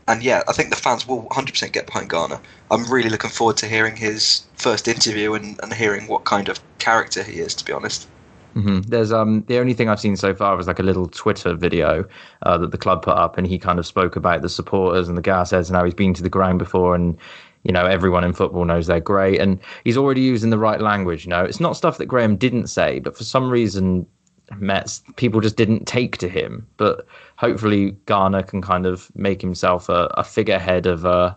and 0.08 0.22
yeah, 0.22 0.42
I 0.48 0.52
think 0.52 0.70
the 0.70 0.76
fans 0.76 1.06
will 1.06 1.24
100% 1.24 1.72
get 1.72 1.86
behind 1.86 2.08
Garner. 2.08 2.40
I'm 2.70 2.90
really 2.90 3.10
looking 3.10 3.30
forward 3.30 3.58
to 3.58 3.66
hearing 3.66 3.94
his 3.94 4.42
first 4.54 4.88
interview 4.88 5.34
and, 5.34 5.60
and 5.62 5.72
hearing 5.72 6.06
what 6.06 6.24
kind 6.24 6.48
of 6.48 6.60
character 6.78 7.22
he 7.22 7.40
is. 7.40 7.54
To 7.54 7.64
be 7.64 7.72
honest. 7.72 8.08
Mm-hmm. 8.54 8.80
There's 8.88 9.12
um 9.12 9.44
the 9.46 9.58
only 9.58 9.74
thing 9.74 9.88
I've 9.88 10.00
seen 10.00 10.16
so 10.16 10.34
far 10.34 10.56
was 10.56 10.66
like 10.66 10.78
a 10.78 10.82
little 10.82 11.06
Twitter 11.06 11.54
video 11.54 12.04
uh, 12.42 12.58
that 12.58 12.70
the 12.70 12.78
club 12.78 13.02
put 13.02 13.16
up, 13.16 13.38
and 13.38 13.46
he 13.46 13.58
kind 13.58 13.78
of 13.78 13.86
spoke 13.86 14.16
about 14.16 14.42
the 14.42 14.48
supporters 14.48 15.08
and 15.08 15.16
the 15.16 15.22
Garcers 15.22 15.68
and 15.68 15.76
how 15.76 15.84
he's 15.84 15.94
been 15.94 16.14
to 16.14 16.22
the 16.22 16.30
ground 16.30 16.58
before, 16.58 16.94
and 16.94 17.16
you 17.62 17.72
know 17.72 17.84
everyone 17.86 18.24
in 18.24 18.32
football 18.32 18.64
knows 18.64 18.86
they're 18.86 19.00
great, 19.00 19.40
and 19.40 19.60
he's 19.84 19.96
already 19.96 20.22
using 20.22 20.50
the 20.50 20.58
right 20.58 20.80
language. 20.80 21.24
You 21.24 21.30
know, 21.30 21.44
it's 21.44 21.60
not 21.60 21.76
stuff 21.76 21.98
that 21.98 22.06
Graham 22.06 22.36
didn't 22.36 22.68
say, 22.68 22.98
but 22.98 23.16
for 23.16 23.24
some 23.24 23.50
reason 23.50 24.06
Mets 24.56 25.02
people 25.16 25.40
just 25.40 25.56
didn't 25.56 25.86
take 25.86 26.16
to 26.18 26.28
him. 26.28 26.66
But 26.76 27.06
hopefully 27.36 27.92
Garner 28.06 28.42
can 28.42 28.62
kind 28.62 28.86
of 28.86 29.14
make 29.16 29.40
himself 29.40 29.88
a, 29.88 30.10
a 30.14 30.24
figurehead 30.24 30.86
of 30.86 31.04
a 31.04 31.36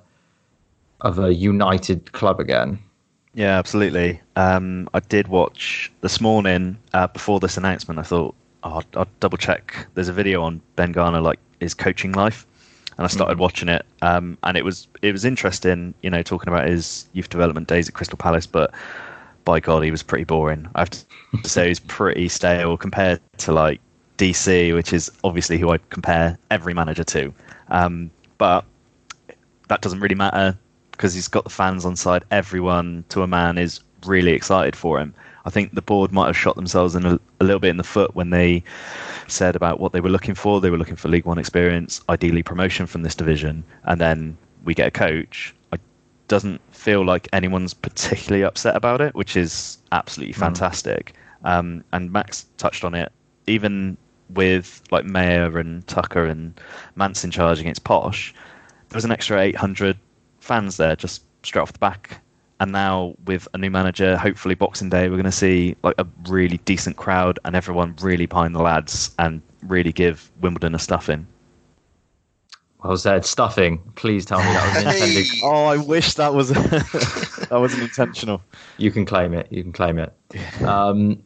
of 1.01 1.19
a 1.19 1.33
united 1.33 2.11
club 2.11 2.39
again. 2.39 2.79
Yeah, 3.33 3.57
absolutely. 3.57 4.19
Um, 4.35 4.89
I 4.93 4.99
did 4.99 5.27
watch 5.29 5.91
this 6.01 6.19
morning 6.19 6.77
uh, 6.93 7.07
before 7.07 7.39
this 7.39 7.57
announcement. 7.57 7.99
I 7.99 8.03
thought 8.03 8.35
oh, 8.63 8.69
I'll, 8.69 8.83
I'll, 8.95 9.07
double 9.19 9.37
check. 9.37 9.87
There's 9.93 10.09
a 10.09 10.13
video 10.13 10.43
on 10.43 10.61
Ben 10.75 10.91
Garner, 10.91 11.21
like 11.21 11.39
his 11.59 11.73
coaching 11.73 12.11
life, 12.11 12.45
and 12.97 13.05
I 13.05 13.07
started 13.07 13.33
mm-hmm. 13.33 13.41
watching 13.41 13.69
it. 13.69 13.85
Um, 14.01 14.37
and 14.43 14.57
it 14.57 14.65
was 14.65 14.87
it 15.01 15.11
was 15.13 15.23
interesting, 15.23 15.93
you 16.01 16.09
know, 16.09 16.21
talking 16.21 16.49
about 16.49 16.67
his 16.67 17.07
youth 17.13 17.29
development 17.29 17.67
days 17.67 17.87
at 17.87 17.93
Crystal 17.93 18.17
Palace. 18.17 18.45
But 18.45 18.73
by 19.45 19.59
God, 19.59 19.83
he 19.83 19.91
was 19.91 20.03
pretty 20.03 20.23
boring. 20.23 20.67
I 20.75 20.81
have 20.81 20.89
to 20.89 21.05
say, 21.43 21.67
he's 21.67 21.79
pretty 21.79 22.27
stale 22.29 22.77
compared 22.77 23.19
to 23.39 23.51
like 23.51 23.81
DC, 24.17 24.73
which 24.73 24.93
is 24.93 25.11
obviously 25.23 25.57
who 25.57 25.71
I 25.71 25.79
compare 25.89 26.37
every 26.49 26.73
manager 26.73 27.03
to. 27.03 27.33
Um, 27.69 28.11
but 28.37 28.65
that 29.67 29.81
doesn't 29.81 29.99
really 29.99 30.15
matter 30.15 30.57
because 30.91 31.13
he's 31.13 31.27
got 31.27 31.43
the 31.43 31.49
fans 31.49 31.85
on 31.85 31.95
side. 31.95 32.23
Everyone, 32.31 33.03
to 33.09 33.23
a 33.23 33.27
man, 33.27 33.57
is 33.57 33.79
really 34.05 34.31
excited 34.31 34.75
for 34.75 34.99
him. 34.99 35.13
I 35.45 35.49
think 35.49 35.73
the 35.73 35.81
board 35.81 36.11
might 36.11 36.27
have 36.27 36.37
shot 36.37 36.55
themselves 36.55 36.95
in 36.95 37.05
a, 37.05 37.19
a, 37.39 37.43
little 37.43 37.59
bit 37.59 37.71
in 37.71 37.77
the 37.77 37.83
foot 37.83 38.13
when 38.15 38.29
they 38.29 38.63
said 39.27 39.55
about 39.55 39.79
what 39.79 39.91
they 39.91 40.01
were 40.01 40.09
looking 40.09 40.35
for. 40.35 40.61
They 40.61 40.69
were 40.69 40.77
looking 40.77 40.95
for 40.95 41.07
League 41.07 41.25
One 41.25 41.39
experience, 41.39 42.01
ideally 42.09 42.43
promotion 42.43 42.85
from 42.85 43.01
this 43.01 43.15
division, 43.15 43.63
and 43.85 43.99
then 43.99 44.37
we 44.63 44.75
get 44.75 44.87
a 44.87 44.91
coach. 44.91 45.55
Doesn't 46.31 46.61
feel 46.73 47.03
like 47.03 47.27
anyone's 47.33 47.73
particularly 47.73 48.45
upset 48.45 48.77
about 48.77 49.01
it, 49.01 49.13
which 49.15 49.35
is 49.35 49.79
absolutely 49.91 50.33
mm. 50.33 50.39
fantastic. 50.39 51.13
Mm. 51.43 51.49
Um, 51.49 51.83
and 51.91 52.09
Max 52.09 52.45
touched 52.57 52.85
on 52.85 52.95
it. 52.95 53.11
Even 53.47 53.97
with 54.29 54.81
like 54.91 55.03
Mayor 55.03 55.57
and 55.57 55.85
Tucker 55.87 56.25
and 56.25 56.57
Manson 56.95 57.31
charge 57.31 57.59
against 57.59 57.83
Posh, 57.83 58.33
there 58.87 58.95
was 58.95 59.03
an 59.03 59.11
extra 59.11 59.41
800 59.41 59.97
fans 60.39 60.77
there 60.77 60.95
just 60.95 61.25
straight 61.43 61.63
off 61.63 61.73
the 61.73 61.79
back. 61.79 62.21
And 62.61 62.71
now 62.71 63.13
with 63.25 63.45
a 63.53 63.57
new 63.57 63.69
manager, 63.69 64.15
hopefully 64.15 64.55
Boxing 64.55 64.87
Day, 64.87 65.09
we're 65.09 65.17
going 65.17 65.25
to 65.25 65.33
see 65.33 65.75
like 65.83 65.95
a 65.97 66.07
really 66.29 66.59
decent 66.63 66.95
crowd 66.95 67.39
and 67.43 67.57
everyone 67.57 67.93
really 68.01 68.25
behind 68.25 68.55
the 68.55 68.61
lads 68.61 69.13
and 69.19 69.41
really 69.63 69.91
give 69.91 70.31
Wimbledon 70.39 70.75
a 70.75 70.79
stuffing. 70.79 71.27
Well 72.83 72.97
said. 72.97 73.25
Stuffing. 73.25 73.77
Please 73.95 74.25
tell 74.25 74.39
me 74.39 74.45
that 74.45 74.75
was 74.85 74.95
intended. 74.95 75.27
oh, 75.43 75.65
I 75.65 75.77
wish 75.77 76.15
that 76.15 76.33
was 76.33 76.49
that 76.49 77.47
wasn't 77.51 77.83
intentional. 77.83 78.41
You 78.77 78.91
can 78.91 79.05
claim 79.05 79.33
it. 79.33 79.47
You 79.51 79.61
can 79.63 79.71
claim 79.71 79.99
it. 79.99 80.13
Um, 80.63 81.21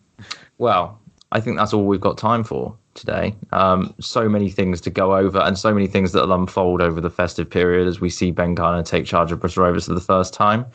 well, 0.58 1.00
I 1.32 1.40
think 1.40 1.58
that's 1.58 1.74
all 1.74 1.86
we've 1.86 2.02
got 2.02 2.18
time 2.18 2.44
for 2.44 2.76
today. 2.94 3.36
Um, 3.52 3.94
so 4.00 4.28
many 4.28 4.50
things 4.50 4.82
to 4.82 4.90
go 4.90 5.16
over, 5.16 5.40
and 5.40 5.58
so 5.58 5.74
many 5.74 5.88
things 5.88 6.12
that 6.12 6.22
will 6.22 6.34
unfold 6.34 6.82
over 6.82 7.00
the 7.00 7.10
festive 7.10 7.50
period 7.50 7.88
as 7.88 8.02
we 8.02 8.10
see 8.10 8.32
Ben 8.32 8.56
Garner 8.56 8.84
take 8.84 9.06
charge 9.06 9.32
of 9.32 9.40
Bristol 9.40 9.64
Rovers 9.64 9.86
for 9.86 9.94
the 9.94 10.02
first 10.02 10.34
time. 10.34 10.66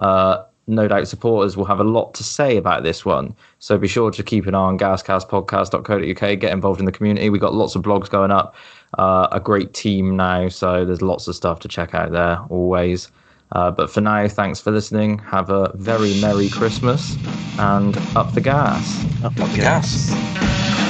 Uh, 0.00 0.44
no 0.66 0.86
doubt 0.86 1.08
supporters 1.08 1.56
will 1.56 1.64
have 1.64 1.80
a 1.80 1.84
lot 1.84 2.14
to 2.14 2.22
say 2.22 2.56
about 2.56 2.82
this 2.82 3.04
one. 3.04 3.34
So 3.58 3.76
be 3.76 3.88
sure 3.88 4.10
to 4.10 4.22
keep 4.22 4.46
an 4.46 4.54
eye 4.54 4.58
on 4.58 4.78
gascastpodcast.co.uk, 4.78 6.38
get 6.38 6.52
involved 6.52 6.80
in 6.80 6.86
the 6.86 6.92
community. 6.92 7.28
We've 7.28 7.40
got 7.40 7.54
lots 7.54 7.74
of 7.74 7.82
blogs 7.82 8.08
going 8.08 8.30
up, 8.30 8.54
uh, 8.98 9.28
a 9.32 9.40
great 9.40 9.74
team 9.74 10.16
now, 10.16 10.48
so 10.48 10.84
there's 10.84 11.02
lots 11.02 11.28
of 11.28 11.36
stuff 11.36 11.60
to 11.60 11.68
check 11.68 11.94
out 11.94 12.12
there 12.12 12.38
always. 12.48 13.10
Uh, 13.52 13.70
but 13.70 13.90
for 13.90 14.00
now, 14.00 14.28
thanks 14.28 14.60
for 14.60 14.70
listening. 14.70 15.18
Have 15.18 15.50
a 15.50 15.72
very 15.76 16.20
Merry 16.20 16.48
Christmas 16.48 17.16
and 17.58 17.96
up 18.16 18.32
the 18.34 18.40
gas. 18.40 19.04
Up 19.24 19.34
the 19.34 19.46
gas. 19.56 20.89